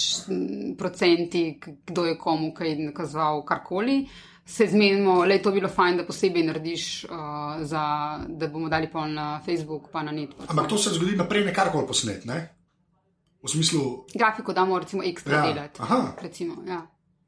[0.77, 1.43] procenti,
[1.85, 4.07] kdo je komu kaj nakazoval, karkoli.
[4.45, 7.11] Se zmenimo, je to bilo fajn, da posebej narediš, uh,
[7.61, 7.83] za,
[8.27, 10.33] da bomo dali pol na Facebook, pa na net.
[10.47, 12.39] Ampak to se zgodi naprej, ne karkoli posnet, ne?
[13.43, 15.79] V smislu, Grafiko damo, recimo, ekstra Ja, delati.
[15.81, 16.13] aha.
[16.19, 16.81] Recimo, ja.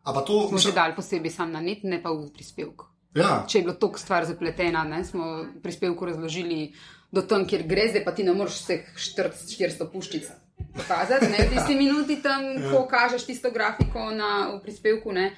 [0.03, 2.85] a pa to, Smo že mislim, dali posebej sam na net, ne pa v prispevku.
[3.15, 6.73] ja, če je bilo toliko stvar zapletena, ne, smo v prispevku razložili
[7.13, 10.29] do tam, kjer gre, zdaj pa ti ne moreš vseh 400 puščic
[10.73, 11.29] pokazati.
[11.29, 12.71] Ne, v tisti minuti tam, ja.
[12.71, 15.29] ko kažeš tisto grafiko na, v prispevku, ne,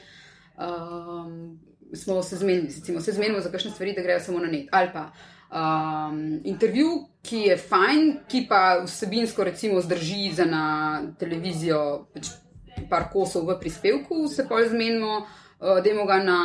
[0.56, 1.58] um,
[1.94, 4.72] smo se zmenili, recimo, se zmenimo za kakšne stvari, da grejo samo na net.
[4.72, 5.10] Ali pa
[5.52, 6.94] um, intervju,
[7.26, 10.66] ki je fajn, ki pa vsebinsko recimo zdrži za na
[11.20, 12.08] televizijo.
[12.14, 12.34] Pač,
[12.90, 16.40] Par kosov v prispevku, se pa zmenimo, uh, da ga na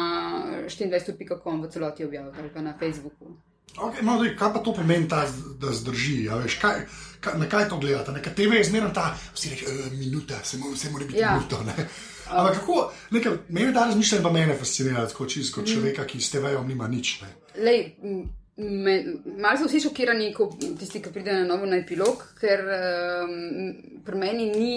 [0.71, 3.35] 24.com v celoti objaviti ali pa na Facebooku.
[3.79, 5.25] Okay, no, dej, kaj pa to pomeni, ta,
[5.61, 6.29] da zdrži?
[6.43, 6.81] Veš, kaj,
[7.21, 8.13] kaj, na kaj to gledate?
[8.13, 11.35] Na TV je zmerno ta, vsi reče, e, minuta, se mora, se mora biti ja.
[11.35, 11.63] minuto.
[11.65, 11.89] Ne?
[12.31, 15.67] Ampak kako, nekaj, meni ta razmišljanje pa mene fascinira, kot čisto mm.
[15.67, 17.21] človeka, ki s TV-om nima nič.
[17.57, 17.95] Lej,
[18.61, 23.31] Malo so vsi šokirani, ko tisti, ki pridejo na novo na epilog, ker um,
[24.05, 24.75] pri meni ni.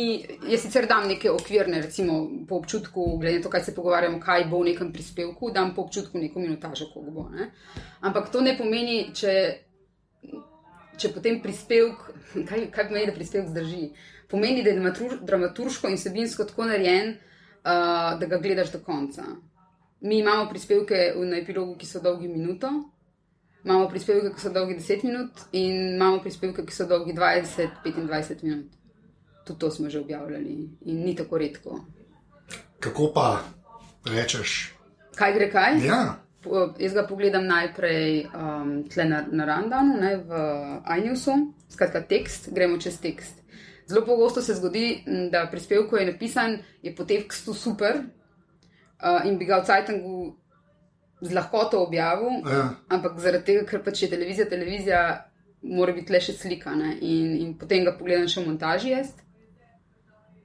[0.48, 4.46] Jaz sicer dam neke okvirne, recimo po občutku, glede na to, kaj se pogovarjamo, kaj
[4.52, 7.28] bo v nekem prispevku, dam po občutku neko minutažo, koliko bo.
[7.34, 7.50] Ne?
[8.08, 9.36] Ampak to ne pomeni, če,
[10.96, 12.08] če potem prispevek,
[12.50, 13.89] kaj, kaj pomeni, da prispevek zdrži.
[14.32, 19.28] Pomeni, da je dramaturško in sebinsko tako narejen, uh, da ga gledaš do konca.
[20.08, 22.72] Mi imamo prispevke na epilogu, ki so dolgi minuto
[23.63, 28.71] imamo prispevke, ki so dolgi 10 minut, in imamo prispevke, ki so dolgi 20-25 minut.
[29.43, 31.80] Tudi to smo že objavljali in ni tako redko.
[32.80, 33.43] Kako pa
[34.06, 34.73] rečeš?
[35.15, 35.80] Kaj gre kaj?
[35.86, 36.04] Ja.
[36.80, 40.41] Jaz ga pogledam najprej um, na, na Randanu, ne, v
[40.97, 41.32] iNewsu,
[41.71, 43.39] skratka tekst, gremo čez tekst.
[43.88, 49.38] Zelo pogosto se zgodi, da prispevek, ko je napisan, je po tekstu super uh, in
[49.38, 50.36] bi ga v Cajtangu
[51.23, 52.75] z lahkoto objavil, ja.
[52.91, 55.01] ampak zaradi tega, ker pač je televizija, televizija,
[55.63, 56.73] mora biti le še slika.
[56.99, 58.97] In, in potem ga pogledam še v montaži.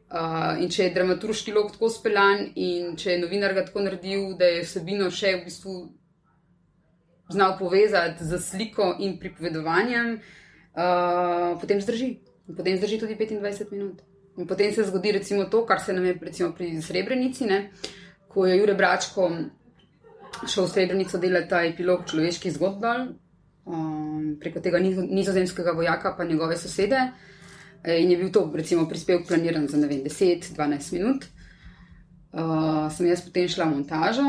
[0.09, 4.31] Uh, in če je dramaturški log tako speljan, in če je novinar ga tako naredil,
[4.41, 5.75] da je vsebino še v bistvu
[7.29, 12.15] znal povezati z sliko in pripovedovanjem, uh, potem zdrži.
[12.49, 14.01] In potem zdrži tudi 25 minut.
[14.39, 17.73] In potem se zgodi recimo to, kar se nam je pri Srebrenici, ne?
[18.29, 19.29] ko je Jure Bračko
[20.47, 22.85] šel v Srebrenico delati ta epilog človeških zgodb,
[23.65, 27.01] um, preko tega nizozemskega vojaka, pa njegove sosede.
[27.83, 31.27] E, in je bil to, recimo, prispevek planiran za 10-12 minut.
[32.33, 34.25] Uh, sem jaz potem šla v montažo,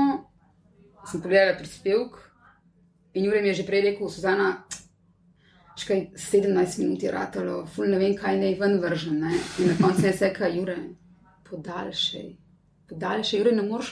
[1.12, 2.16] sem pogledala prispevek
[3.14, 4.64] in Jurek je že prej rekel, Suzana,
[5.76, 9.20] škaj 17 minut je ratalo, ful ne vem, kaj naj ven vržem.
[9.20, 9.34] Ne?
[9.60, 10.86] In na koncu je rekel, Jurek,
[11.50, 12.30] podaljšaj,
[12.88, 13.92] podaljšaj, Jurek, ne moreš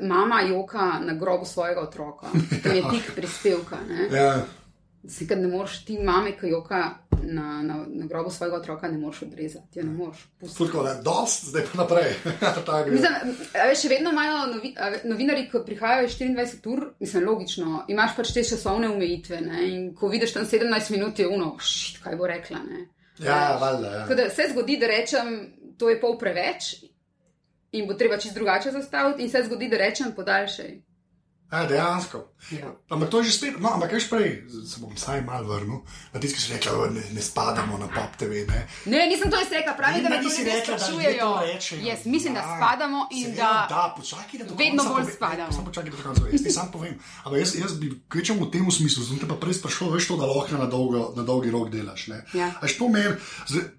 [0.00, 2.26] mama joka na grobu svojega otroka,
[2.62, 3.78] tam je tik prispevka.
[5.02, 8.98] Zdaj, kad ne moreš ti mame, ki joka na, na, na grobu svojega otroka, ne
[8.98, 9.78] moreš odrezati.
[9.78, 10.28] Ja, ne moreš.
[10.58, 12.14] Tako je, dost, zdaj pa naprej.
[12.94, 13.34] mislim,
[13.82, 18.90] še vedno imajo novi, novinari, ki prihajajo 24 ur, mislim, logično, imaš pač te časovne
[18.94, 19.40] omejitve.
[19.40, 19.66] Ne?
[19.68, 22.62] In ko vidiš tam 17 minut, je uno, šit, kaj bo rekla.
[22.62, 22.86] Ne?
[23.18, 24.06] Ja, valjda.
[24.08, 24.30] Ja.
[24.30, 25.34] Se zgodi, da rečem,
[25.78, 26.76] to je pol preveč,
[27.72, 30.91] in bo treba čisto drugače zastaviti, in se zgodi, da rečem podaljšaj.
[31.52, 32.28] Ja, dejansko.
[32.50, 32.72] Ja.
[32.88, 36.20] Ampak to je že spet, no, ampak veš prej, se bom vsaj mal vrnil, na
[36.20, 38.48] tisti, ki so rekli, da ne, ne spadamo na pop TV.
[38.48, 41.28] Ne, ne nisem to izrekla, pravi, ne, da me ti ne sprašujejo.
[41.84, 45.52] Jaz mislim, da ja, spadamo in da, da, počaki, da vedno bolj spadamo.
[45.52, 46.32] Samo počakaj, da to končam.
[46.32, 46.96] Jaz ti sam povem.
[47.24, 50.16] Ampak jaz, jaz bi kvečem v tem smislu, sem te pa prej sprašoval, veš to,
[50.24, 52.08] da lahko na, dolgo, na dolgi rok delaš.
[52.32, 52.48] Ja.
[52.64, 53.12] Až to meni,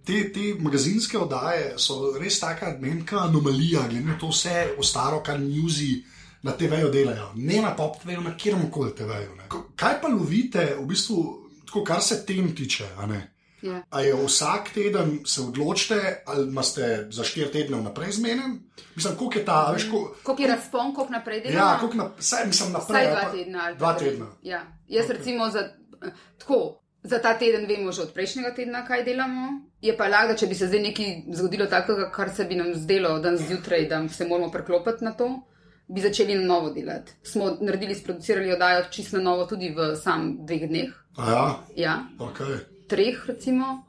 [0.06, 5.26] te, te magazinske oddaje so res taka menka anomalija, glede na to vse o staro,
[5.26, 6.04] kar newsi
[6.44, 9.38] na TV-ju delajo, ne na pop-TV-ju, na kjerem koli TV-ju.
[9.76, 11.22] Kaj pa lovite, v bistvu,
[11.66, 12.88] tako, kar se tem tiče?
[12.98, 13.08] A,
[13.62, 13.80] ja.
[13.90, 18.60] a je vsak teden se odločite, ali imate za štiri tedne vnaprej zmeden?
[18.96, 21.56] Mislim, koliko je ta, veš, koliko kol, je razpon, koliko naprej delaš?
[21.56, 23.08] Ja, koliko na, saj, mislim, naprej.
[23.08, 23.72] Vsaj dva tedna.
[23.74, 24.28] Dva tedna.
[24.42, 24.62] Ja.
[24.88, 25.18] Jaz okay.
[25.18, 25.70] recimo za,
[26.38, 26.80] tako.
[27.04, 29.48] Za ta teden vemo že od prejšnjega tedna, kaj delamo.
[29.84, 33.18] Je pa lahko, če bi se zdaj nekaj zgodilo takega, kar se bi nam zdelo
[33.20, 35.28] danes zjutraj, da se moramo preklopiti na to
[35.88, 37.12] bi začeli na novo delati.
[37.24, 40.94] Smo naredili, sproducirali oddajo čisto na novo, tudi v sam dveh dneh.
[41.18, 41.98] Ja, ja.
[42.20, 42.58] Okay.
[42.88, 43.84] treh, recimo.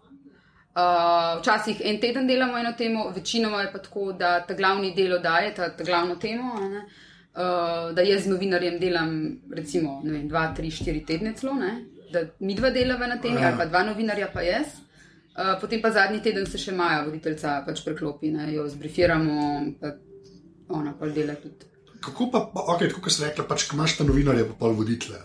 [0.74, 5.12] Uh, včasih en teden delamo eno temo, večinoma je pa tako, da ta glavni del
[5.14, 9.12] oddaje, ta, ta glavno temo, ne, uh, da jaz z novinarjem delam,
[9.54, 11.76] recimo, vem, dva, tri, štiri tedne celo, ne,
[12.10, 13.52] da mi dva delava na temi, ja.
[13.52, 14.80] ali pa dva novinarja, pa jaz.
[15.34, 19.38] Uh, potem pa zadnji teden se še Maja, voditeljca, pač preklopi, ne, jo zbrifiramo,
[19.78, 19.94] pa
[20.74, 21.73] ona pa dela tudi
[22.04, 22.40] kako pa,
[22.74, 25.20] okay, kot si rekla, pač, imaš ta novinarje, pa pol voditelje.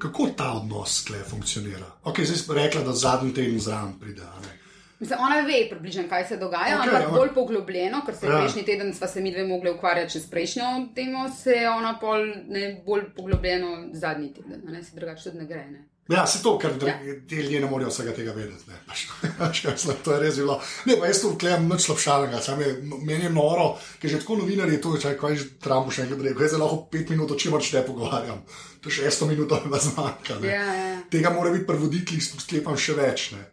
[0.00, 1.86] Kako ta odnos tle funkcionira?
[2.04, 4.28] Okay, zdaj si rekla, da zadnji teden zraven pride.
[5.00, 8.38] Mislim, ona ve približno, kaj se dogaja, okay, ampak bolj poglobljeno, ker se ja.
[8.38, 12.82] prejšnji teden sva se mi dve mogli ukvarjati s prejšnjo temo, se ona pol ne
[12.86, 15.66] bolj poglobljeno zadnji teden, ne se drugače tudi ne gre.
[15.70, 15.82] Ne?
[16.08, 16.98] Ja, se to, ker ja.
[17.30, 18.66] ljudje ne morejo vsega tega vedeti.
[18.68, 19.06] Ne, pač,
[19.40, 20.58] pač, to je res bilo.
[20.84, 22.42] Ne, pa jaz to vklejam nič slabšalnega,
[23.00, 23.70] meni je noro,
[24.02, 27.08] ker že tako novinarji to rečejo, kaj že Trump še enkrat reče, jaz lahko pet
[27.14, 28.44] minut o čem če te pogovarjam.
[28.84, 30.38] To je šesto minut, da me zmanjka.
[30.44, 30.94] Ja, ja.
[31.08, 33.32] Tega mora biti pri voditeljih, sklepam še več.
[33.32, 33.44] Ne.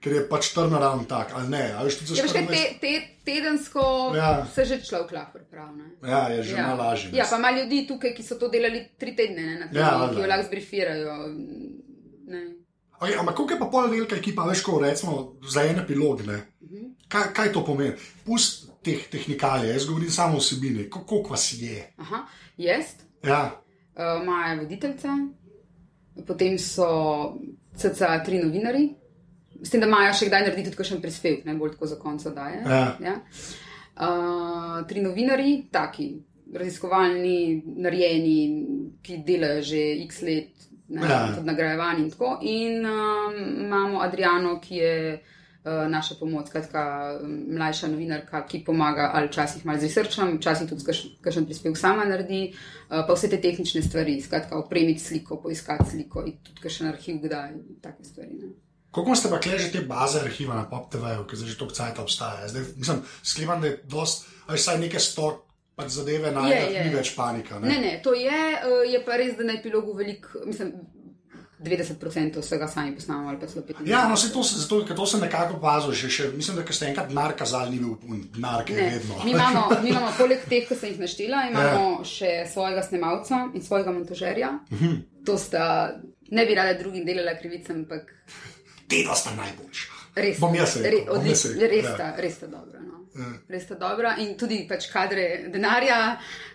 [0.00, 1.64] ker je pač turnaround tak, ali ne.
[1.76, 2.92] Ali za Ja, veš, kaj, 24 te, te,
[3.24, 3.82] tedensko
[4.16, 4.46] Ja.
[4.54, 5.76] se že človek lahko pripravi.
[5.76, 6.10] ne.
[6.10, 7.10] Ja, je že malo lažje.
[7.12, 9.92] Ja, pa ima ljudi tukaj, ki so to delali tri tedne ne, na tem, Ja,
[10.00, 11.16] ja, ki jo lahko zbrifirajo.
[12.30, 12.40] Ne.
[13.00, 15.12] Okay, ampak koliko je pa pol velika ekipa, veš, ko recimo
[15.48, 16.40] za en epilog, ne?
[16.62, 16.90] Mhm.
[17.08, 17.94] Kaj, kaj to pomeni?
[18.24, 21.80] Pust teh tehnikalij, jaz govorim samo o vsebini, Ko- koliko vas je.
[21.98, 22.24] Aha,
[22.56, 23.40] jaz, Ja,
[23.96, 25.12] uh, Maja voditeljca,
[26.26, 26.86] potem so
[27.76, 28.86] CCA tri novinari,
[29.62, 32.30] s tem, da Maja še kdaj naredi tudi kakšen prispevek, ne bolj tako za konco
[32.32, 32.62] daje.
[32.64, 32.96] Ja.
[33.04, 33.16] Ja.
[33.96, 36.14] Uh, tri novinari, taki
[36.54, 38.36] raziskovalni, narejeni,
[39.02, 41.32] ki delajo že x let, ne, Ja.
[41.34, 42.38] tudi nagrajevani in tako.
[42.42, 44.94] In um, imamo Adriano, ki je
[45.64, 46.82] uh, naša pomoč, skratka,
[47.16, 52.04] um, mlajša novinarka, ki pomaga ali včasih malo z researchom, včasih tudi kakšen- prispevek sama
[52.04, 56.86] naredi, uh, pa vse te tehnične stvari, skratka, opremiti sliko, poiskati sliko in tudi kakšen
[56.88, 58.34] arhiv, kdaj in take stvari.
[58.34, 58.48] Ne.
[58.90, 61.98] Koliko ste pa kleže te baze arhiva na Pop TV-ju, ki zdaj že toliko cajt
[61.98, 62.48] obstaja?
[62.48, 65.28] Zdaj, mislim, sklepam, da je dost, ali vsaj neke sto
[65.80, 66.86] pač zadeve najdete, je.
[66.86, 67.58] ni več panika.
[67.58, 67.72] Ne?
[67.72, 70.74] Ne, ne, to je, uh, je pa res, da na epilogu veliko, mislim,
[71.60, 73.88] 90% vsega sami posnamemo ali pa celo 95%.
[73.88, 76.88] Ja, no, se to, zato, ker to sem nekako opazil, še, še, mislim, da ste
[76.88, 79.18] enkrat denar kazali, ni bil denar, ki je vedno.
[79.24, 82.06] mi, imamo, mi imamo poleg teh, ki sem jih naštela, imamo ja.
[82.08, 84.54] še svojega snemalca in svojega montažerja.
[84.72, 84.96] Mhm.
[85.28, 85.64] To sta,
[86.32, 88.08] ne bi rada drugim delala krivice, ampak
[88.90, 89.98] Te dva sta najboljša.
[90.16, 91.92] res, Bom jaz rekel, re, bom jaz odlič, rekel, res, ja.
[91.94, 92.80] sta, res sta dobra.
[92.80, 92.99] No.
[93.14, 93.26] Ja.
[93.50, 95.96] Res sta dobra in tudi pač kadre denarja,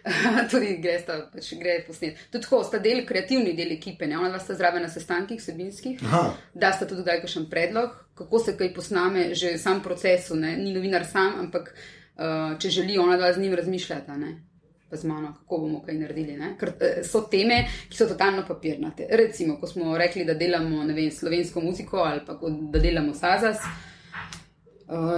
[0.51, 2.21] tudi gre, sta, pač gre posnet.
[2.31, 4.15] Tudi tako, sta del, kreativni del ekipe, ne?
[4.19, 5.99] ona dva sta zraven na sestankih vsebinskih.
[6.05, 6.23] Aha.
[6.55, 10.37] da sta tudi daj kakšen predlog, kako se kaj posname, že v samem procesu.
[10.39, 10.55] Ne?
[10.61, 14.35] Ni novinar sam, ampak uh, če želi ona dva z njim razmišljati, ne?
[14.85, 16.37] pa z mano, kako bomo kaj naredili.
[16.39, 16.53] Ne?
[16.61, 19.09] Ker uh, so teme, ki so totalno papirnate.
[19.11, 22.39] Recimo, ko smo rekli, da delamo vem, slovensko muziko ali pa
[22.71, 23.59] da delamo sazas.
[23.59, 23.91] Uh,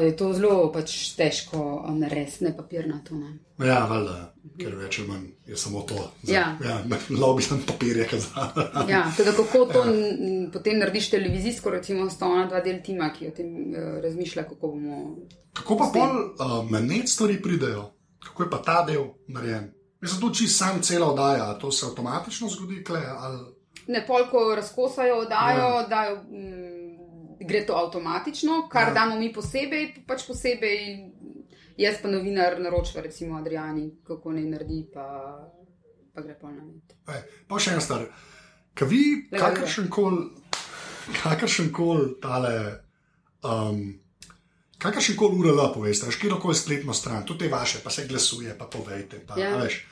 [0.02, 3.16] je to zelo pač težko narediti, ne papirnato.
[3.16, 3.34] Ne?
[3.68, 5.98] Ja, valjda, ker več ali manj je samo to.
[6.24, 6.58] Ja.
[6.64, 6.78] ja
[7.22, 8.52] Lobi sem papirje kazal.
[8.94, 13.28] Ja, teda kako to n- potem narediš televizijsko, recimo, sta ona dva del tima, ki
[13.28, 15.02] o tem uh, razmišlja, kako bomo
[15.54, 17.90] Kako pa pol uh, menet stvari pridejo?
[18.24, 19.72] Kako je pa ta del narejen?
[20.02, 23.40] Mislim, to čist sam cela oddaja, to se avtomatično zgodi, kle, ali
[23.88, 25.76] Ne, pol, ko razkosajo, dajo, Ja.
[25.76, 25.88] ja.
[25.88, 26.77] dajo mm,
[27.40, 28.94] gre to avtomatično, kar Ja.
[28.94, 31.12] damo mi posebej, pač posebej.
[31.78, 35.04] Jaz pa novinar naročam, recimo Adriani, kako naj naredi, pa,
[36.14, 36.96] pa gre pa na net.
[37.08, 38.08] Ej, pa še en star.
[38.74, 40.26] Kaj vi, kakršen koli,
[41.24, 42.56] kakršen koli tale,
[43.44, 43.84] um,
[44.78, 48.58] kakršen koli URL poveste, až kjer koli spletno stran, tudi te vaše, pa se glasuje,
[48.58, 49.22] pa povejte.
[49.22, 49.56] Pa, Ja.
[49.58, 49.86] veš.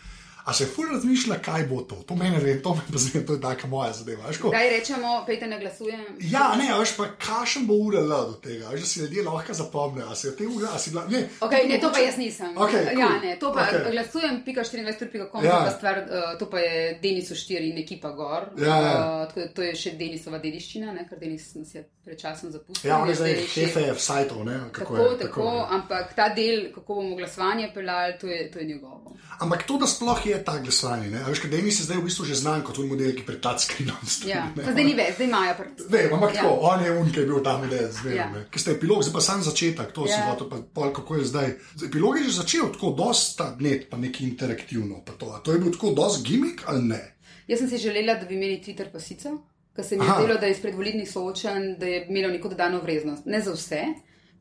[0.46, 1.96] A se ful razmišlja, kaj bo to?
[2.06, 4.30] To meni ne, to me pa zdaj, to je taka moja zadeva.
[4.52, 6.04] Kaj rečemo, pejte ne glasujem.
[6.20, 10.06] Ja, ne, veš pa, kakšen bo URL do tega, veš, da si ljudje lahko zapomnijo,
[10.06, 11.24] a v te URL, a si bila, ne.
[11.42, 12.54] Okay, ne, to pa jaz nisem.
[12.58, 13.26] Okej, ja, cool.
[13.26, 13.92] ne, to pa okay.
[13.92, 15.50] glasujem, pika 24.com, Ja.
[15.50, 15.64] ja.
[15.66, 18.46] pa stvar, uh, to pa je Denisu 4 in ekipa Gor.
[18.62, 18.94] Ja, ja.
[19.24, 22.86] Uh, tako to je še Denisova dediščina, ne, ker Denis nas je pred časom zapustil.
[22.90, 24.60] Ja, on je je zdaj šef- šefe sajtov, ne?
[24.78, 25.66] Tako, je, tako, je.
[25.80, 29.16] ampak ta del, kako bomo glasovanje peljali, to je, to je njegovo.
[29.40, 31.22] Ampak to, da sploh je ta glasovanje, ne?
[31.24, 33.40] a veš, ker Denis je zdaj v bistvu že znan kot un model, ki pred
[33.42, 34.32] touchscreenom stoji.
[34.34, 34.46] Ja.
[34.56, 34.64] ne.
[34.64, 35.86] Zdaj ni več, zdaj imajo prst.
[35.90, 36.42] Vem, ampak Ja.
[36.42, 38.18] tako, on je un, ki je bil tam model, zmerno.
[38.18, 38.28] Ja.
[38.36, 38.44] Ja.
[38.52, 40.12] Ker ste epilog, zdaj pa sam začetek, to ja.
[40.12, 40.16] Ja.
[40.18, 41.50] sem hotel, pa pol, kako je zdaj.
[41.86, 45.02] Epilog je že začel tako, dosta net, pa nekaj interaktivno.
[45.06, 45.32] Pa to.
[45.32, 47.04] A to je bil tako, dosti gimmick ali ne?
[47.48, 49.38] Jaz sem si želela, da bi imeli Twitter pasico,
[49.76, 52.80] ker se mi je zdelo, da je iz predvolitnih soočanj, da je imelo neko dodano
[52.82, 53.26] vrednost.
[53.26, 53.84] Ne za vse,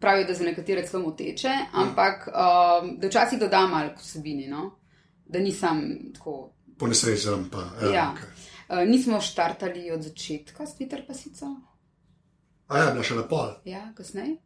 [0.01, 4.71] pravijo, da za nekatere celo moteče, ampak um, da včasih dodam malo k vsebini, no?
[5.27, 6.51] Da nisem tako.
[6.79, 7.69] Po nesrečem pa.
[7.83, 8.15] Ja, Ja.
[8.15, 8.31] Okay.
[8.69, 11.47] Uh, nismo štartali od začetka s Twitter pasico,
[12.69, 13.61] A ja, bila še lepo.
[13.65, 14.37] ja, kasneje.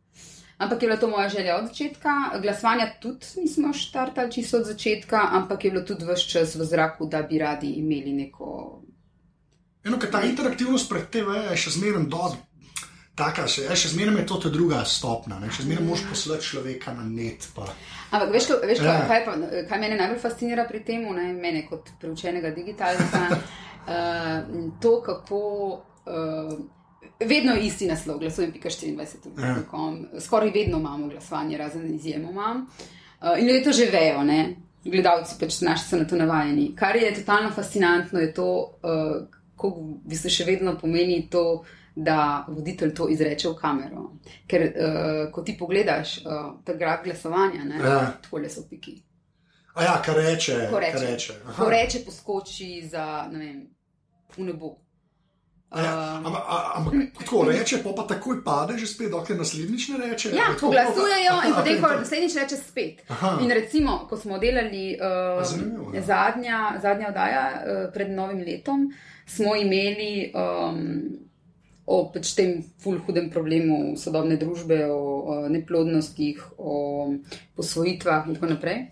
[0.59, 2.11] Ampak je bila to moja želja od začetka.
[2.43, 7.07] Glasovanja tudi nismo štartali čisto od začetka, ampak je bilo tudi vse čas v zraku,
[7.07, 8.83] da bi radi imeli neko
[9.85, 12.38] Eno, ker ta interaktivnost pred TV je še zmeraj dosti.
[13.19, 15.51] Taka, še, je, še zmeraj je to ta druga stopna, ne?
[15.51, 17.49] še zmeraj moš poslati človeka na net.
[17.55, 17.67] Pa.
[18.15, 18.93] Ampak veš, ko- veš Ja.
[18.93, 19.07] ja.
[19.09, 19.33] kaj, pa,
[19.69, 24.39] kaj mene najbolj fascinira pri tem, ne, mene kot preučenega digitalca, uh,
[24.83, 25.41] to, kako
[26.07, 26.53] uh,
[27.21, 29.35] vedno je isti naslov, glasujem pika 24.
[29.35, 29.47] Ja.
[29.47, 30.21] Ja.
[30.21, 32.67] Skoraj vedno imamo glasovanje, razen izjemoma.
[33.21, 34.41] Uh, in ljudje to že vejo, ne.
[34.85, 36.71] Gledalci pač naši so na to navajeni.
[36.77, 38.47] Kar je totalno fascinantno, je to,
[38.79, 39.27] uh,
[39.57, 41.65] kako v bistvu še vedno pomeni to,
[41.99, 44.03] da voditelj to izreče v kamero.
[44.47, 46.33] Ker, uh, ko ti pogledaš uh,
[46.65, 47.99] ta graf glasovanja, ne, Ja.
[48.23, 49.01] tako le so piki.
[49.75, 50.69] A ja, kar reče.
[50.71, 51.33] Ko reče, reče.
[51.57, 53.59] Ko reče poskoči za, ne vem,
[54.37, 54.77] v nebo.
[55.77, 59.99] Ja, ampak, a- ampak tako reče, pa, pa takoj pade, že spet, dokler naslednjič ne
[59.99, 60.31] reče.
[60.33, 60.67] Ja, tako?
[60.67, 63.03] poglasujejo in Aha, potem, ok, ko naslednjič reče spet.
[63.09, 63.35] Aha.
[63.43, 66.03] In recimo, ko smo delali uh, zanimivo, ja.
[66.03, 68.89] zadnja, zadnja oddaja uh, pred novim letom,
[69.27, 71.28] smo imeli um,
[71.88, 77.09] o pač tem ful hudem problemu sodobne družbe, o, o neplodnostih, o
[77.57, 78.87] posvojitvah in tako naprej.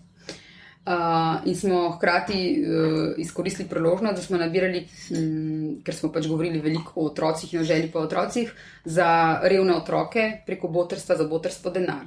[0.86, 6.62] Uh, in smo hkrati uh, izkoristili priložnost, da smo nabirali, hm, ker smo pač govorili
[6.62, 8.52] veliko o otrocih in o želji po otrocih,
[8.84, 9.08] za
[9.42, 12.06] revne otroke preko botrstva za botrstvo denar.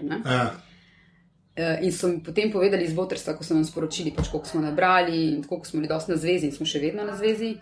[1.60, 4.62] Eh, In so mi potem povedali iz botrstva, ko so nam sporočili, pač, koliko smo
[4.63, 7.58] nabrali in koliko smo bili dosti na zvezi, in smo še vedno na zvezi.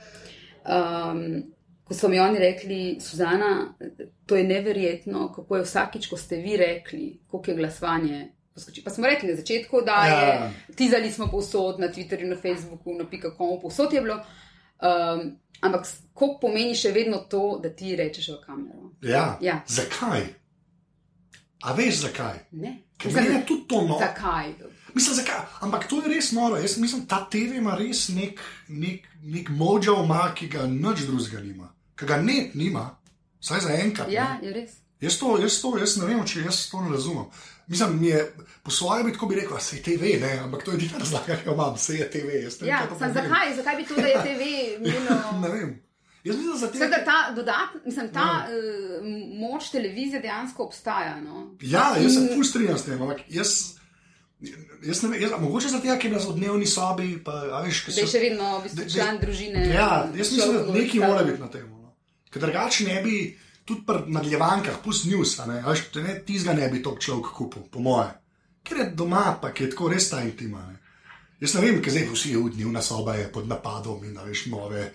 [0.61, 1.57] Um,
[1.88, 3.73] ko so mi oni rekli, Suzana,
[4.26, 8.32] to je neverjetno, kako je vsakič, ko ste vi rekli, koliko je glasovanje.
[8.84, 10.52] Pa smo rekli na začetku, da je Ja.
[10.76, 14.15] tizali smo povsod, na Twitterju, na Facebooku, na pika.com, povsod je bilo.
[14.15, 18.91] Um, ampak koliko pomeni še vedno to, da ti rečeš v kamero?
[19.02, 19.38] ja.
[19.41, 19.62] Ja.
[19.67, 20.21] Zakaj?
[21.63, 22.39] A veš zakaj?
[22.52, 22.78] Ne.
[22.97, 24.00] Ker Mislim, meni je tudi to noro.
[24.00, 24.54] Zakaj?
[24.93, 25.45] Mislim, zakaj?
[25.62, 26.58] Ampak to je res noro.
[26.58, 31.76] Jaz mislim, ta TV ima res nek, nek, nek ima, ki ga nič drugega nima.
[31.97, 32.89] Ki ga net nima,
[33.41, 34.07] vsaj za enkrat.
[34.07, 34.13] ne.
[34.13, 34.71] Ja, je res.
[35.01, 37.25] Jaz to, jaz to, jaz ne vem, če jaz to ne razumem.
[37.67, 38.21] Mislim, mi je
[38.63, 40.31] po svoje bi tako bi rekel, se je TV, ne?
[40.43, 42.25] ampak to je edina razlaga, ki jo imam, se je TV.
[42.25, 43.55] Ne vem, Ja, sam, zakaj?
[43.55, 44.41] zakaj bi to, da je TV
[44.79, 45.17] imelo?
[45.43, 45.75] Ne vem.
[46.23, 46.77] Jaz mislim, da za TV.
[46.77, 49.05] Seveda ta dodatna, mislim, ta uh,
[49.39, 51.21] moč televizije dejansko obstaja.
[51.21, 51.55] No?
[51.62, 53.77] Ja, jaz se strinjam s tem, ampak jaz.
[54.86, 57.86] Jaz ne vem, jaz, mogoče zato, ker je bila v dnevni sobi, pa a veš,
[57.86, 59.63] kaj Da je še vedno v bistvu član družine.
[59.73, 61.76] Ja, jaz mislim, da nekaj mora biti na tem.
[62.29, 63.19] Ker drugače ne bi,
[63.67, 67.83] tudi pri nadaljevankah, plus news, ne, veš, ne, tizga ne bi to človek kupil, po
[67.83, 68.09] moje.
[68.63, 70.63] Ker je doma, pa je tako res ta intima.
[70.67, 70.79] Ne.
[71.39, 74.89] Jaz ne vem, kaj zdaj vsi je dnevna soba je pod napadom in veš nove.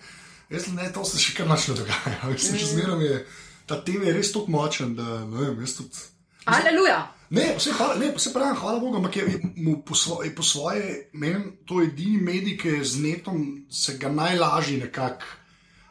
[0.51, 2.19] Jaz ne, to se še kar nočno dogaja.
[2.27, 3.19] Veš, še zmeraj je
[3.65, 6.07] ta TV je res tako močen, da ne vem, jaz tudi.
[6.51, 6.99] Aleluja!
[7.33, 11.07] Ne, vse, hvala, ne, vse pravim, hvala Bogu, ampak je mu po, svoje, po svoje,
[11.17, 13.39] meni to je edini medij, ki je z netom
[13.71, 15.39] se ga najlažje nekako.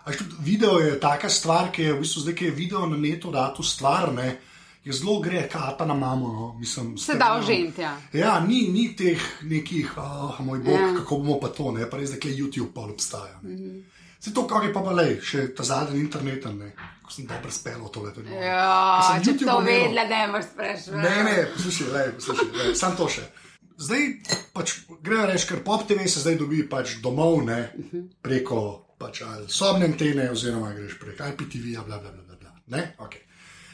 [0.07, 3.31] Tudi Video je taka stvar, ki je v bistvu zdaj, ki je video na netu,
[3.31, 4.37] da tu stvar, ne,
[4.85, 6.29] je zelo gre, kata na mamo.
[6.29, 7.97] No, mislim, Se da ožent, ja.
[8.13, 10.95] Ja, ni, ni teh nekih, oh, moj bog, Ja.
[10.99, 13.39] kako bomo pa to, ne, pa res, da je YouTube pa obstaja.
[13.43, 13.83] Mm -hmm.
[14.21, 17.89] Se to, kar je pa le, še ta zadnji internet, ne, ko sem dobro spel
[17.93, 18.21] to leto.
[18.21, 21.03] Ko Ja, če YouTube to vedela, ne moreš sprašovati.
[21.03, 23.23] Ne, ne, poslušaj, le, poslušaj, le, sam to še.
[23.79, 24.01] Zdaj
[24.53, 27.73] pač gre reči, ker pop TV se zdaj dobi pač domov, ne,
[28.23, 32.51] preko pač ali sobne antene, oziroma greš preko IPTV, bla, bla, bla, bla, bla.
[32.69, 33.19] Ne, ok.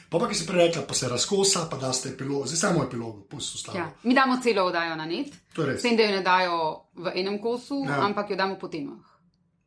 [0.09, 2.85] Pa pa, ki si prej rekla, pa se razkosa, pa da ste epilog, zdaj samo
[2.85, 3.77] epilog, pusti ostalo.
[3.77, 3.91] Ja.
[4.03, 5.79] Mi damo celo oddajo na net, res.
[5.79, 6.57] s tem, da jo ne dajo
[6.97, 8.01] v enem kosu, Ja.
[8.03, 8.97] ampak jo damo po temah.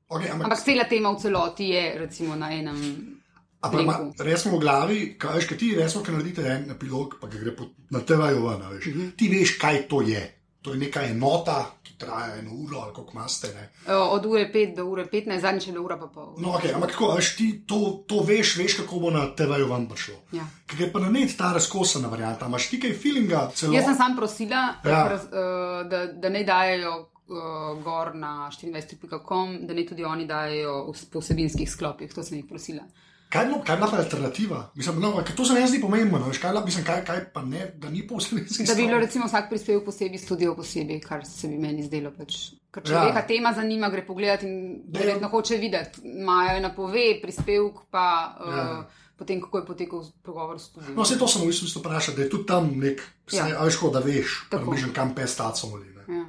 [0.09, 2.79] Okay, ampak, Ampak cela tema v celoti je recimo na enem.
[3.61, 7.15] ampak ma, res smo v glavi, kaj veš, kaj ti resmo, ki naredite en epilog,
[7.21, 8.85] pa ki gre po, na TV-ju ven, veš.
[8.87, 9.11] Mhm.
[9.13, 10.40] Ti veš, kaj to je.
[10.61, 13.17] To je neka enota, ki traja eno uro ali kako.
[13.87, 16.35] O, Od ure 5 do ure 15, zadnjič je bila ura pa pol.
[16.37, 19.87] No, okay, ampak tako, veš, ti to, to veš, veš, kako bo na TV-ju vam
[19.89, 20.15] prišlo.
[20.31, 20.45] Ja.
[20.67, 23.73] Ker je pa na net ta razkosana varianta, imaš ti kaj feelinga, celo.
[23.73, 24.91] Jaz sem sam prosila, Ja.
[24.91, 25.07] ja.
[25.07, 30.91] raz, uh, da, da ne dajo uh, gor na 24.com, da ne tudi oni dajo
[30.91, 32.13] v, po vsebinskih sklopih.
[32.13, 32.85] To sem jih prosila.
[33.31, 34.71] Kaj je bilo, kaj je bila ta alternativa?
[34.75, 37.41] Mislim, no, to se meni zdi pomembno, veš, kaj, je bila- mislim, kaj, kaj pa
[37.43, 41.47] ne, da ni posebej Da bi bilo recimo vsak prispevek posebej, studio posebej, kar se
[41.47, 42.11] bi meni zdelo.
[42.11, 42.35] Pač.
[42.71, 42.89] Ker Ja.
[42.89, 43.27] človeka ja.
[43.27, 46.01] tema zanima, gre pogledat in verjetno hoče videti.
[46.03, 48.05] Imajo napove, prispevek pa.
[48.39, 48.87] Uh, Ja.
[49.17, 50.95] Potem, kako je potekal pogovor s studiom.
[50.95, 53.47] No, vse to sem v bistvu vprašal, da je tudi tam nek, Ja.
[53.47, 53.61] ja.
[53.61, 56.03] veš, da veš, približno kam pes tacom ali ne.
[56.09, 56.25] Ja.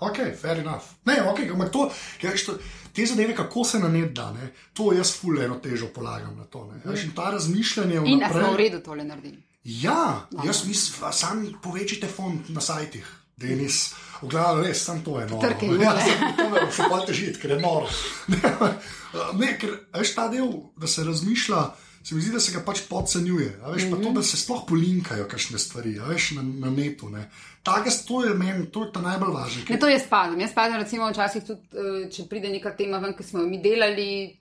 [0.00, 0.84] Ok, fair enough.
[1.04, 1.90] Ne, ok, ampak to,
[2.22, 2.54] veš, to,
[2.92, 6.64] te zadeve, kako se na net da, ne, to jaz fuleno težo polagam na to.
[6.66, 6.80] Ne.
[6.84, 8.42] Veš, in ta razmišljanje In a vnaprej.
[8.42, 9.42] smo v redu tole naredili.
[9.64, 13.04] Ja, jaz mislim, a sami povečite font na sajtih.
[13.36, 15.40] Denis, v glavu res, sam to je noro.
[15.40, 16.02] Trke, ja, ne.
[16.02, 17.88] sem- to me še bolj težiti, ker je noro.
[19.40, 21.62] ne, ker veš ta del, da se razmišlja,
[22.02, 23.60] se mi zdi, da se ga pač podcenjuje.
[23.72, 23.96] Veš, mm -hmm.
[23.96, 27.08] pa to, da se sploh polinkajo kakšne stvari, veš, na, na netu.
[27.08, 27.30] Ne.
[27.62, 29.62] Taka, to je meni, to je ta najbolj važno.
[29.68, 30.40] Ne, to jaz spadam.
[30.40, 33.62] Jaz spadam, recimo, včasih tudi, eh, če pride neka tema ven, ki smo jo mi
[33.62, 34.36] delali.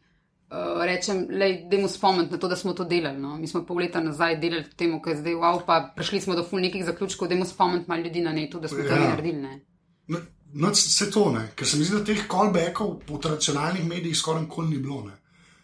[0.52, 1.28] Uh, rečem,
[1.70, 3.20] da je mu spomniti na to, da smo to delali.
[3.22, 3.38] No?
[3.38, 6.44] Mi smo pol leta nazaj delali temu, kar je zdaj wow, pa prišli smo do
[6.44, 8.88] ful nekih zaključkov, da je mu spomniti malo ljudi na netu, da smo ja.
[8.88, 9.10] to Ja.
[9.10, 9.42] naredili.
[9.42, 9.60] Ne?
[10.08, 10.20] No,
[10.54, 14.42] no, vse to ne, ker se mi zdi, da teh callbackov po tradicionalnih medijih skoraj
[14.42, 15.04] nikoli ni bilo.
[15.06, 15.19] Ne.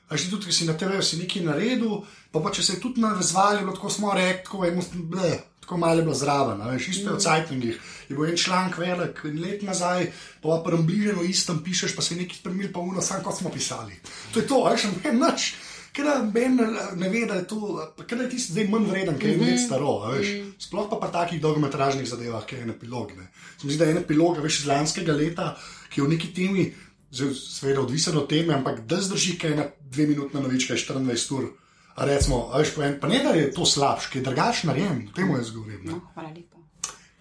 [0.06, 2.80] A že tudi, ki si na TV-ju si nekaj naredil, pa, pa če se je
[2.80, 6.62] tudi navezvali, tako smo rekli, tako, eno, ble, tako malo je bilo zraven.
[6.62, 7.76] Veš, isto je v Cajtungih.
[8.10, 12.22] Je bil en članek velik, let nazaj, pa pa bliženo istem pišeš, pa se je
[12.22, 13.98] nekaj spremenil, pa uno, sam kot smo pisali.
[14.34, 15.56] To je to, veš, ne nič.
[15.96, 16.60] ker ben
[16.96, 19.46] ne ve, da je to, ker je tisti zdaj manj vreden, ker je Mhm.
[19.46, 20.12] nekaj staro.
[20.12, 20.28] Veš,
[20.60, 23.16] sploh pa pri takih dolgometražnih zadevah, ki je en epilog.
[23.18, 23.32] Ne.
[23.58, 25.56] Se mi zdi, da je en epilog, veš, iz lanskega leta,
[25.90, 26.85] ki je v neki temi, zdaj
[27.16, 31.50] seveda odvisen od teme, ampak da zdrži kaj na dve minutna novička, 24 ur.
[31.96, 34.68] A recimo, a veš, pa, en, pa ne da je to slabš, ki je drugačen
[34.70, 35.82] narejen, temu jaz govorim.
[35.86, 35.92] Ne.
[35.92, 36.60] No, hvala lepa.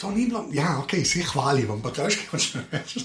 [0.02, 3.04] To ni bilo, ja, ok, se hvalim, ampak kaj hočeš reči.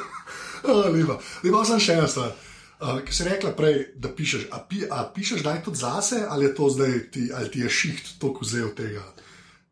[0.94, 1.16] Lepa.
[1.44, 2.34] Lepa sem še ena stvar.
[2.80, 4.48] Uh, ki si rekla prej, da pišeš.
[4.50, 7.70] A, pi, a pišeš zdaj tudi zase, ali je to zdaj ti, ali ti je
[7.70, 9.04] šiht toliko vzel tega,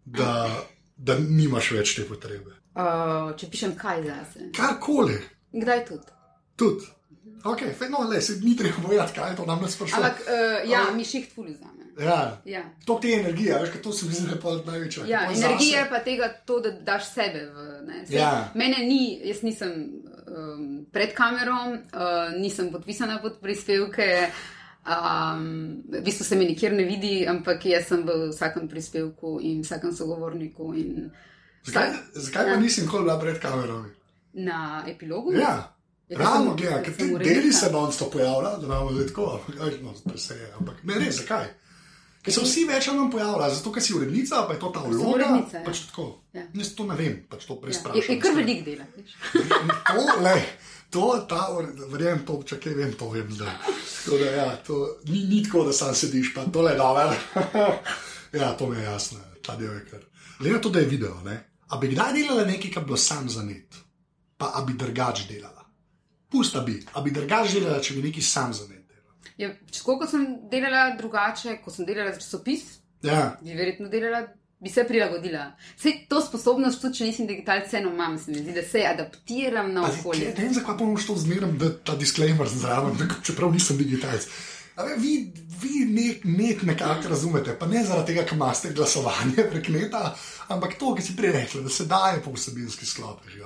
[0.05, 0.30] da,
[0.97, 2.55] da nimaš več te potrebe?
[2.78, 4.49] Uh, če pišem kaj zase.
[4.57, 5.18] Karkoli,
[5.53, 6.18] Kdaj tudi?
[6.59, 6.85] Tudi.
[7.45, 9.97] Ok, fe, no, le, se ni treba bojati, kaj je to nam ne sprašuje.
[9.97, 10.31] Ampak uh,
[10.67, 11.85] ja, Ampak- mi šiht fuli za me.
[11.99, 12.63] Ja, Ja.
[12.85, 15.07] to ti je energija, veš, to se mi zdi, da je pa največja.
[15.07, 17.41] Ja, energija zase- pa tega, to, da daš sebe.
[17.47, 18.51] V, ne, Sej, Ja.
[18.55, 19.73] Mene ni, jaz nisem
[20.29, 20.61] um,
[20.93, 21.79] pred kamero, uh,
[22.37, 24.29] nisem podpisana pod prispevke.
[24.85, 25.49] Um,
[25.89, 29.93] v bistvu se mi nikjer ne vidi, ampak jaz sem v vsakem prispevku in vsakem
[29.93, 30.75] sogovorniku.
[30.75, 31.11] In
[31.65, 32.57] Zakaj, zakaj pa Ja.
[32.57, 33.91] nisem nikoli bila pred kamerami?
[34.35, 35.33] na epilogu.
[35.33, 35.75] Ja.
[36.09, 39.41] Ja, Realno, gledaj, ker ti deli se non stop pojavlja, da nam je tako,
[39.83, 41.51] no, zdaj se je, ampak ne, res, zakaj?
[42.25, 45.11] Ker se vsi več manj pojavljajo, zato ker si urednica, pa je to ta vloga.
[45.15, 45.65] urednica, ja.
[45.67, 46.07] Pač tako.
[46.33, 46.47] Ja.
[46.55, 48.05] Jaz to ne vem, pač to Ja, presprašujem.
[48.09, 48.87] je, je kar velik dela.
[48.97, 49.13] veš.
[49.89, 50.35] To, le,
[50.91, 51.43] to, ta,
[51.93, 53.55] verjamem, to, če kaj vem, to vem zdaj.
[54.05, 54.81] Tako da, ja, to
[55.13, 57.13] ni, ni tako, da sam sediš, pa tole je dobro.
[58.41, 60.03] ja, to mi je jasno, ta del je kar.
[60.41, 61.37] Le na to, da je video, ne?
[61.69, 63.77] A bi kdaj delala nekaj, kar bi bilo sam za net,
[64.41, 65.58] pa a bi drugač delala.
[66.31, 69.14] Pusta bi, a bi drugač delala, če bi nekaj sam za net delala.
[69.39, 69.53] Ja,
[69.85, 72.66] Ko sem delala drugače, ko sem delala za časopis,
[73.03, 74.26] Ja, bi verjetno delala,
[74.61, 75.53] bi se prilagodila.
[75.79, 79.72] Vse to sposobnost, tudi če nisem digitalc, vseeno imam, se mi zdi, da se adaptiram
[79.72, 80.33] na okolje.
[80.35, 84.26] Ne vem, zakaj pa moraš to zmeraj, da ta disclaimer zraven, čeprav nisem digitalc.
[84.79, 85.12] Ve, Vi,
[85.62, 90.12] vi nek, nek nekako razumete, pa ne zaradi tega, ker imate glasovanje prek neta,
[90.55, 93.39] ampak to, ki si prej rekli, da se daje po vsebinski sklopih.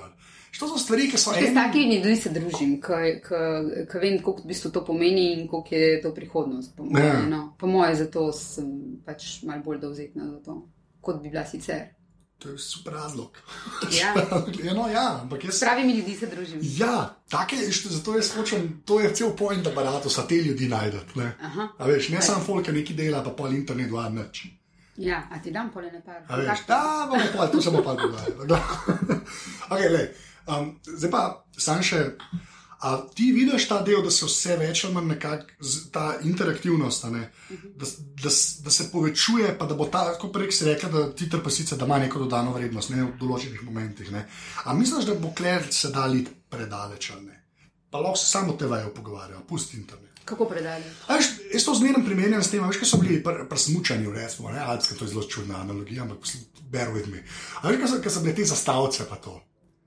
[0.58, 1.54] To so stvari, ki so ene.
[1.54, 6.12] takimi ljudmi se družim, ki vem, koliko v bistvu to pomeni in koliko je to
[6.14, 6.76] prihodnost.
[6.76, 7.22] Po moje, Ja.
[7.26, 7.54] no.
[7.58, 8.68] po moje zato sem
[9.06, 10.68] pač malo bolj dovzetna za to,
[11.00, 11.94] kot bi bila sicer.
[12.38, 13.38] To je super razlog.
[14.00, 14.14] Ja.
[14.64, 15.56] ja, no, ja, ampak jaz.
[15.56, 16.60] S pravimi ljudmi se družim.
[16.62, 21.12] Ja, take, zato jaz hočem, to je cel point aparata, te ljudi najdete.
[21.14, 21.32] Ne.
[21.78, 24.46] A veš, ne samo folk, ki nekaj dela, pa pol internet, dva nič.
[24.96, 26.20] Ja, a ti dam pole ne par.
[26.28, 26.66] A veš.
[26.68, 28.58] Da, bomo pa, to se bomo pa pogovarjali.
[29.70, 30.08] okay, lej,
[30.48, 31.22] um, zdaj pa,
[31.58, 32.16] sam še.
[32.80, 35.44] A ti vidiš ta del, da se vse več ali manj nekako,
[35.92, 37.28] ta interaktivnost, ne,
[37.76, 40.88] da, s- da, s- da se povečuje, pa da bo ta, kot prej si rekla,
[40.90, 44.10] da ti trpasica, da ima neko dodano vrednost, ne v določenih momentih.
[44.10, 44.24] Ne.
[44.64, 47.38] A misliš, da bo kler se da lit predaleč ali ne?
[47.88, 50.10] Pa lahko se samo te vajo pogovarjajo, pusti internet.
[50.24, 50.82] Kako predali?
[51.06, 54.50] A Veš, jaz to zmerno primerjam s tem, veš, kaj so bili pr smučanju, recimo,
[54.50, 56.18] ne, alpske, to je zelo čudna analogija, ampak
[56.64, 57.22] bear with me.
[57.62, 59.38] Veš, kaj so, kaj so bile te zastavce pa to.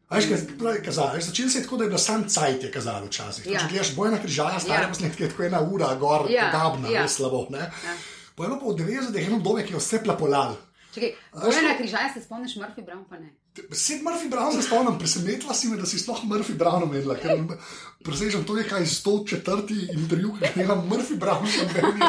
[0.08, 2.72] Veš, kaj, pravi, kazali, veš, začeli se je tako, da je bil sam cajt je
[2.72, 3.46] kazal včasih.
[3.46, 3.52] Ja.
[3.52, 3.60] Ja.
[3.60, 4.90] Če gledaš boj na križaja, stare Ja.
[4.90, 7.02] posnetke, je tako ena ura, gor, Ja, gabna, ja.
[7.02, 7.08] ja.
[7.10, 7.60] slabo, ne.
[7.60, 7.96] Ja.
[8.36, 10.54] Pojeno pa v 90-ih eno dobe, ki je vse plapolal.
[10.94, 13.34] Čakaj, veš Bojana to- na križaju se spomniš, Murphy Brown pa ne.
[13.74, 17.40] Sed Murphy Brown se spomnim, presenetila si me, da si sploh Murphy Brown omenila, ker
[18.06, 19.42] presežem to nekaj 104.
[19.92, 22.04] intervju, ki je imel Murphy Brown na meni.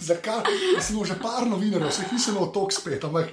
[0.00, 0.42] Zakaj?
[0.80, 3.28] Smo že par novinarjev, vse jih nisem imel tok spet, ampak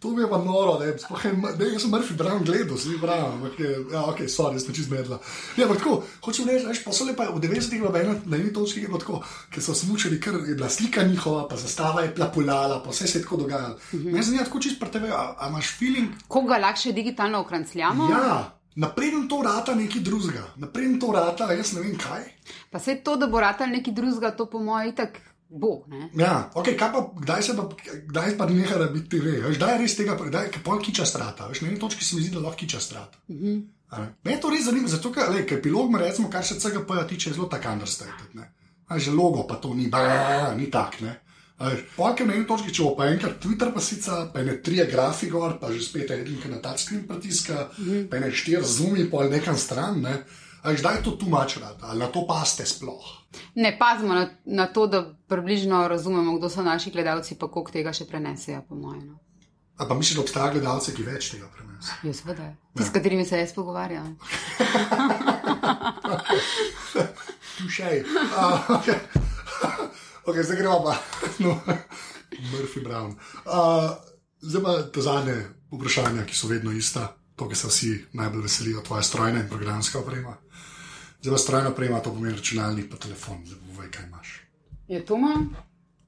[0.00, 1.24] to mi je pa noro, da je sploh
[1.58, 4.90] da jaz sem Murphy Brown gledal, si prav, ampak je, ja, ok, sorry, sem čist
[4.90, 5.18] medla.
[5.56, 8.52] Ja, ampak tako, hočem reči, veš, pa so lepa v 90-ih bila ena, na eni
[8.52, 9.20] točki je bilo tako,
[9.52, 13.18] ker so smučali, ker je bila slika njihova, pa zastava je plapulala, pa vse se
[13.18, 13.76] je tako dogajalo.
[13.76, 14.12] Mm -hmm.
[14.12, 18.08] Mene zanima tako čist pri tebe, a, a imaš feeling, Koga lahko digitalno okrancljamo?
[18.10, 22.22] Ja, napreden to rata nekaj drugega, napreden to rata, jaz ne vem kaj.
[22.70, 25.20] Pa se to, da bo ratal neki drugega, to po mojem itak
[25.50, 25.84] bo.
[25.88, 26.08] Ne?
[26.14, 27.68] Ja, okay, pa, kdaj se pa,
[28.06, 29.40] kdaj pa neha biti TV?
[29.44, 31.48] Veš, kdaj je res tega, kdaj je pol kiča strata?
[31.50, 33.18] Veš, na eni točki se mi zdi, da lahko kiča strata.
[33.28, 33.62] Uh -huh.
[34.24, 35.24] Me je to res zanimivo, zato ker,
[35.58, 38.38] epilog, recimo, kar se CGP-ja tiče, je zelo tak understated.
[38.96, 41.00] Že logo pa to ni, ba, ni tak.
[41.00, 41.20] Ne?
[41.96, 45.28] Polk je na eni točki, če bo pa enkrat Twitter pasica, pa ne tri grafi
[45.28, 48.08] gor, pa že spet edinka na touchscreen pritiska, mm -hmm.
[48.08, 50.00] pa ne štiri zumi, pol nekam stran.
[50.00, 50.24] Ne?
[50.62, 53.19] A veš, kdaj je to tumačila, ali na to paste sploh.
[53.54, 57.92] Ne pazimo na, na to, da približno razumemo, kdo so naši gledalci, pa koliko tega
[57.92, 59.06] še prenesejo, po mojem.
[59.06, 59.18] No.
[59.80, 61.96] A pa misliš, da obstajajo gledalci, ki več tega prenesejo?
[62.04, 62.48] Ja, seveda.
[62.76, 64.16] Ti, s katerimi se jaz pogovarjam.
[67.60, 68.02] Tušej.
[68.04, 68.98] Uh, okay.
[70.24, 70.98] okay, zdaj gremo pa.
[71.44, 71.56] No,
[72.52, 73.16] Murphy Brown.
[73.46, 73.96] Uh,
[74.40, 75.38] zdaj pa te zadnje
[75.72, 79.98] vprašanja, ki so vedno ista, to, ki se vsi najbolj veselijo, tvoja strojna in programska
[79.98, 80.36] oprema.
[81.20, 84.40] Zdaj pa strojno prejema, to pomeni računalnik, pa telefon, zdaj povej, kaj imaš.
[84.88, 85.56] Je to imam?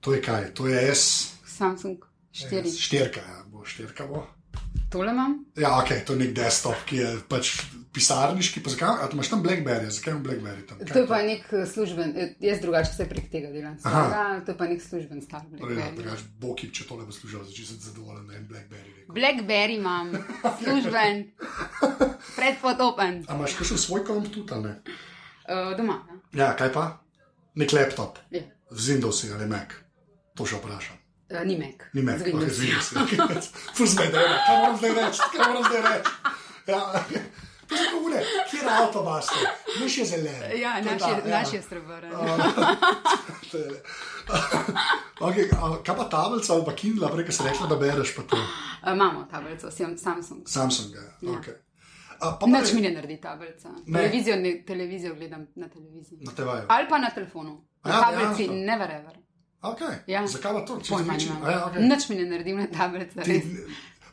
[0.01, 1.33] To je kaj, to je S.
[1.47, 1.99] Samsung
[2.33, 2.67] 4.
[2.67, 4.27] S, štirka, ja, bo štirka bo.
[4.93, 5.38] Tole imam?
[5.57, 7.53] Ja, ok, to je nek desktop, ki je pač
[7.90, 8.61] pisarniški.
[8.61, 10.78] Pa zakaj, a imaš tam Blackberry, zakaj imaš Blackberry tam?
[10.82, 13.76] To je pa nek eh, služben, eh, jaz drugače se prek tega delam.
[13.82, 14.03] Aha.
[14.07, 15.97] Ja, to je pa nek služben star Ja, Blackberry.
[15.97, 18.93] drugač, Boki, če tole bo služil, začne se zadovoljen, da je Blackberry.
[18.95, 19.14] rekel.
[19.14, 20.12] Blackberry imam,
[20.61, 21.24] služben,
[22.36, 24.76] predpotopen, A imaš še svoj komp tudi, ne?
[25.47, 26.01] uh, doma.
[26.05, 26.18] Ja.
[26.34, 26.86] Ja, kaj pa?
[27.55, 28.40] Nek laptop, Ja.
[28.70, 29.72] z Windows ali Mac.
[30.34, 30.97] To še vprašam.
[31.33, 31.78] Uh, ni Mac.
[31.93, 32.55] Ni Mac, Z ok, Windows.
[32.55, 32.62] z
[33.11, 33.47] Windows.
[33.74, 36.11] Ful zmedeno, kaj moram zdaj reči, kaj moram zdaj reči.
[36.66, 36.80] Ja.
[37.68, 38.20] To je kot ure,
[38.51, 39.26] kjer avto imaš,
[39.80, 40.41] niš je zelen.
[40.55, 41.39] Ja, To je naš ta, je, ja.
[41.39, 42.11] naš je srebrn.
[45.20, 45.45] Okay,
[45.83, 48.37] kaj pa tablica ali pa Kindle, prej si rekla, da bereš pa to.
[48.37, 50.43] Uh, imamo tablico, sem Samsung.
[50.47, 50.95] Samsung.
[50.95, 51.03] Ja.
[51.22, 51.39] Ja.
[51.39, 51.55] Okay.
[52.20, 53.68] Pa pa Nič mi ne naredi tablica.
[53.87, 53.99] Ne.
[53.99, 56.18] Televizijo, ne, televizijo gledam na televiziji.
[56.22, 56.66] Na TV-ju.
[56.68, 57.64] Ali pa na telefonu.
[57.85, 58.66] Na Ja, tablici, dejansko.
[58.66, 59.14] never ever.
[59.63, 59.95] Okay.
[60.07, 60.27] Ja.
[60.27, 60.81] Zakaj pa to?
[60.91, 61.89] Ja, okay.
[61.89, 63.53] Nič mi ne naredim na tablici.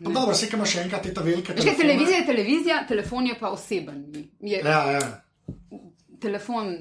[0.04, 1.54] Pa dobro, se imaš še enkrat te velike.
[1.54, 1.78] Telefone.
[1.78, 4.06] televizija je televizija, telefon je pa oseben.
[4.40, 5.24] Je, Ja, ja.
[6.22, 6.78] telefon,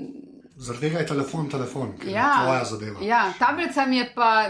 [0.58, 3.02] Zaradi tega je telefon telefon, ki ja, je tvoja zadeva.
[3.02, 4.48] Ja, tablica mi je pa.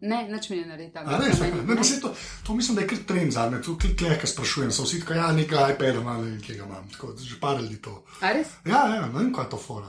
[0.00, 0.92] Ne, nič mi ne naredi
[1.40, 1.62] meni.
[1.66, 2.14] ne, pa se to,
[2.46, 5.72] to mislim, da je kar trend zadnje, tu kleka sprašujem, so vsi tako, ja, nekaj
[5.72, 8.02] iPada imam, ne kje ga imam, tako, že par ljudi to.
[8.20, 8.52] A res?
[8.66, 9.88] Ja, ja, ne vem, kaj je to fora.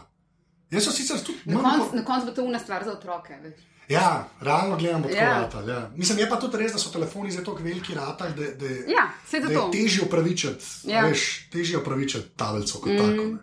[0.76, 3.38] Jaz sem sicer tudi, Na koncu na konc bo to una stvar za otroke.
[3.44, 3.64] Veš.
[3.90, 4.08] ja,
[4.42, 5.40] realno gledam, bo tako Ja.
[5.40, 5.92] ratal, ja.
[5.96, 9.06] Mislim, je pa tudi res, da so telefoni zdaj tako veliki ratal, da, da, Ja,
[9.32, 10.98] da je težje upravičiti, Ja.
[10.98, 11.06] ja.
[11.06, 12.98] veš, težje upravičiti tablico kot mm.
[12.98, 13.24] tako.
[13.26, 13.38] Ne.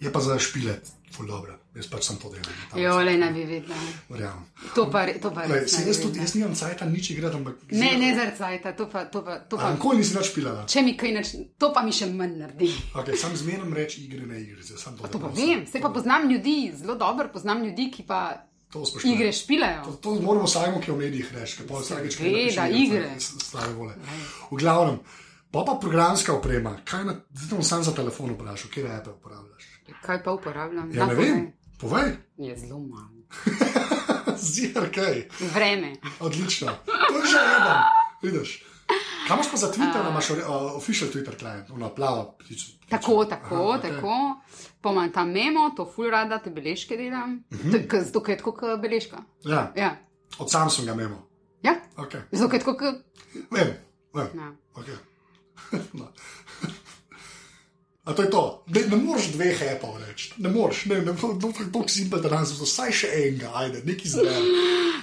[0.00, 2.54] Je pa za špilet, ful dobro, jaz pač sem to delal.
[2.78, 3.76] Jo, le ne bi vedela.
[4.08, 4.44] Verjamem.
[4.74, 7.56] To pa, to pa Lej, se jaz tudi, jaz nimam cajta nič igrati, ampak.
[7.70, 9.72] Ne, ne zarcajta, to pa, to pa, to pa.
[9.72, 10.64] nikoli nisi več pilala.
[10.66, 12.70] Če mi kaj neč, to pa mi še manj naredi.
[12.94, 14.62] Okay, sam zmerno reči igre, ne igre.
[14.62, 18.46] Sam to, To pa vem, se pa poznam ljudi, zelo dobro poznam ljudi, ki pa
[18.70, 19.82] To igre To, špilajo.
[20.02, 23.10] to moramo vsakmo, ki v medijih reči, ker pa vsakeč kaj Seveda, napiše, igre.
[23.20, 23.94] Slave vole.
[24.50, 24.98] V glavnem,
[25.50, 29.62] pa pa programska oprema, kaj na, zdaj bom sam za telefon vprašal, kje repe uporabljaš?
[30.02, 30.90] Kaj pa uporabljam?
[30.90, 33.10] Ja, Da, ne vem, povej, Je zelo malo.
[34.46, 35.92] zir kaj, Vreme.
[36.20, 36.72] odlično.
[36.86, 37.80] To je že eden,
[38.22, 38.64] vidiš.
[39.26, 40.36] Kaj imaš pa za Twitter, uh, imaš uh,
[40.76, 42.66] official Twitter klient, ono plavo ptičo.
[42.88, 43.90] Tako, tako, Aha, okej.
[43.90, 44.40] tako.
[44.84, 47.44] Imam tam memo, to ful rada, te beležke delam.
[47.52, 47.70] Mhm.
[47.92, 49.16] Zato je tako kot beležka.
[49.42, 49.96] Ja, Ja,
[50.38, 51.28] od Samsunga memo.
[51.62, 51.74] ja.
[51.96, 52.20] Okay.
[52.32, 52.94] zato je tako kot.
[53.50, 53.68] Vem,
[54.14, 54.26] vem.
[54.34, 54.52] Ja.
[54.74, 54.96] Okay.
[55.92, 56.08] no.
[58.04, 58.64] A to je to.
[58.68, 60.32] Ne, ne moreš dveh apov reči.
[60.38, 63.80] Ne moreš, ne, ne, ne, ne, tako simpel, da danes bo vsaj še enega, ajde,
[63.84, 64.42] neki zdaj.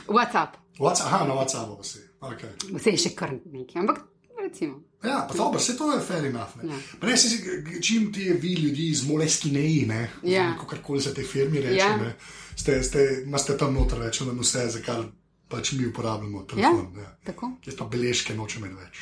[0.07, 1.99] WhatsApp, WhatsApp, aha, na WhatsAppu pa si.
[2.21, 2.51] Okay.
[2.77, 4.03] vse je še kar nekaj, ampak
[4.37, 4.83] recimo.
[5.01, 6.53] Ja, pa dobro, vse to je fair enough.
[6.61, 6.69] Ne.
[6.69, 6.77] Ja.
[6.99, 7.41] Pa Ne, si,
[7.81, 10.53] čim ti vi ljudi iz Moleskineji, ne, Ja.
[10.59, 11.97] kakorkoli se te firmi reče, Ja.
[11.97, 12.15] ne,
[12.55, 15.01] ste, ste, imate tam noter več, da vse, za kar
[15.49, 16.93] pač mi uporabljamo telefon.
[16.97, 17.17] Ja.
[17.25, 17.51] Tako.
[17.65, 19.01] Jaz pa beležke nočem več.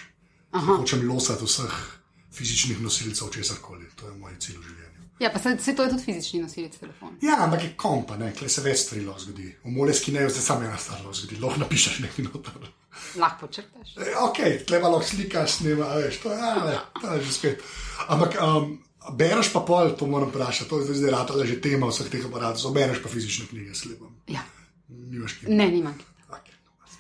[0.52, 0.80] Aha.
[0.80, 1.99] Hočem losati vseh
[2.34, 3.90] fizičnih nosilcev, česar koli.
[3.96, 4.90] To je moj cilj v življenju.
[5.20, 7.18] Ja, pa se, se to je tudi fizični nosilec telefona.
[7.22, 9.50] Ja, ampak je kompa, ne, kle se več stvari lahko zgodi.
[9.66, 12.70] V moleski ne, zdaj samo ena stvar lahko zgodi, lahko napišeš nekaj noter.
[13.20, 13.98] Lahko črtaš.
[14.00, 17.66] E, ok, tle pa lahko slikaš, snima, veš, to, ja, ne, to je že spet.
[18.08, 18.72] Ampak um,
[19.20, 22.72] bereš pa pol, to moram vprašati, to je zdaj ratala že tema vseh teh aparatov,
[22.76, 24.16] bereš pa fizične knjige, slepam.
[24.32, 24.46] Ja.
[24.88, 25.52] Nimaš knjige.
[25.52, 26.00] Ne, nimam.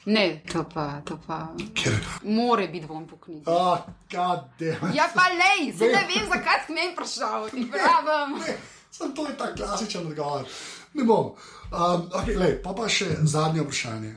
[0.09, 1.39] Ne, to pa, to pa.
[1.77, 1.93] Ker,
[2.23, 3.43] More biti von po knjigi.
[3.45, 3.77] oh,
[4.11, 4.93] god damn.
[4.95, 8.39] Ja, pa lej, se ne vem, zakaj si meni prišel, ti pravim.
[8.41, 8.55] Ne,
[8.91, 10.47] Sam to je ta klasičen odgovor.
[10.93, 11.35] Ne bom.
[11.69, 14.15] Um, okay, lej, pa pa še zadnje vprašanje,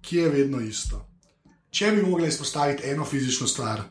[0.00, 1.00] ki je vedno isto.
[1.74, 3.82] Če bi mogla izpostaviti eno fizično stvar,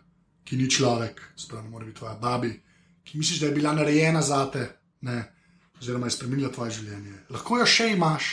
[0.48, 2.54] ki ni človek, spravo mora biti tvoja babi,
[3.04, 4.64] ki misliš, da je bila narejena za te,
[5.02, 5.18] ne,
[5.82, 8.32] oziroma je spremenila tvoje življenje, lahko jo še imaš,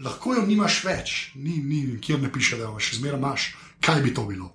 [0.00, 3.48] lahko jo nimaš več, ni, ni nikjer ne piše, da jo še zmeraj imaš,
[3.80, 4.50] kaj bi to bilo?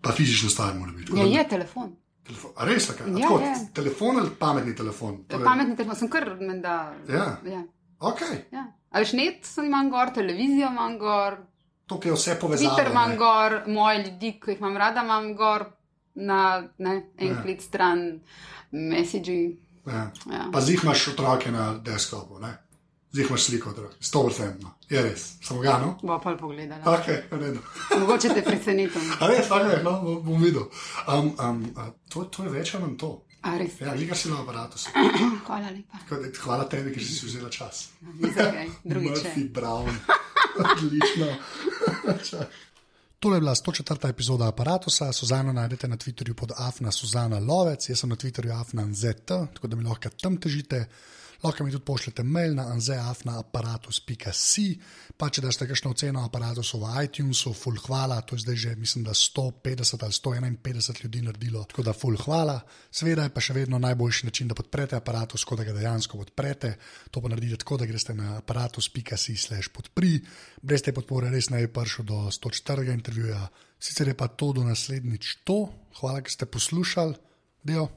[0.00, 1.12] Pa fizična stvar mora biti.
[1.14, 1.96] Ja, je telefon.
[2.22, 2.50] Telefon.
[2.56, 3.06] A res, kaj?
[3.10, 3.54] Ja, Tako, je.
[3.74, 5.24] telefon ali pametni telefon?
[5.24, 6.74] To je- Pametni telefon, sem kar menda.
[7.08, 7.38] Ja.
[7.46, 7.62] ja.
[8.00, 8.20] Ok,
[8.52, 8.66] ja.
[8.90, 11.36] Ali šnet sem imam gor, televizijo imam gor,
[11.86, 12.70] to je vse povezano.
[12.70, 13.16] Twitter imam ne.
[13.16, 15.64] gor, moje ljudi, ki jih imam rada, imam gor
[16.14, 16.40] na
[16.78, 17.42] ne, en Ja.
[17.42, 18.20] klic stran,
[18.72, 19.58] messagi.
[19.86, 20.10] Ja.
[20.52, 22.58] Pa zdaj imaš otroke na desktopu, ne?
[23.12, 25.98] zdaj imaš sliko otrok, sto vrtno, je res, samo ga, no?
[26.02, 26.82] Bo pa pogledala.
[26.86, 27.58] Ok, v redu.
[28.00, 29.02] Mogoče te presenetim.
[29.20, 30.68] A res, ok, no, bom- videl.
[31.08, 31.74] Um, um,
[32.08, 33.10] to, to je več ali manj to.
[33.42, 33.80] A res.
[33.80, 34.78] Ja, liga si na aparatu.
[35.46, 35.98] Hvala lepa.
[36.44, 37.88] Hvala tebi, ker si si vzela čas.
[38.20, 39.10] Ni za kaj, drugič.
[39.10, 39.90] Murphy Brown,
[40.70, 41.26] odlično.
[43.20, 44.08] Tole je bila 104.
[44.08, 45.12] epizoda aparata.
[45.12, 49.68] Suzano najdete na Twitterju pod Afna Suzana Lovec, jaz sem na Twitterju Afna NZT, tako
[49.68, 50.86] da mi lahko tam težite.
[51.42, 54.66] Lahko mi tudi pošljete mail na anzeafnaaparatus.si,
[55.16, 59.04] pa če daste kakšno oceno aparatusu v iTunesu, full hvala, to je zdaj že, mislim,
[59.04, 62.60] da 150 ali 151 ljudi naredilo, tako da full hvala.
[62.92, 66.74] Seveda je pa še vedno najboljši način, da podprete aparatus, kot da ga dejansko podprete.
[67.10, 70.20] To pa naredite tako, da greste na aparatus.si slash podpri,
[70.60, 72.92] brez te podpore res ne bi prišel do 104.
[72.92, 73.48] intervjuja.
[73.80, 75.72] Sicer je pa to do naslednjič to,
[76.02, 77.16] hvala, ker ste poslušali,
[77.64, 77.88] del.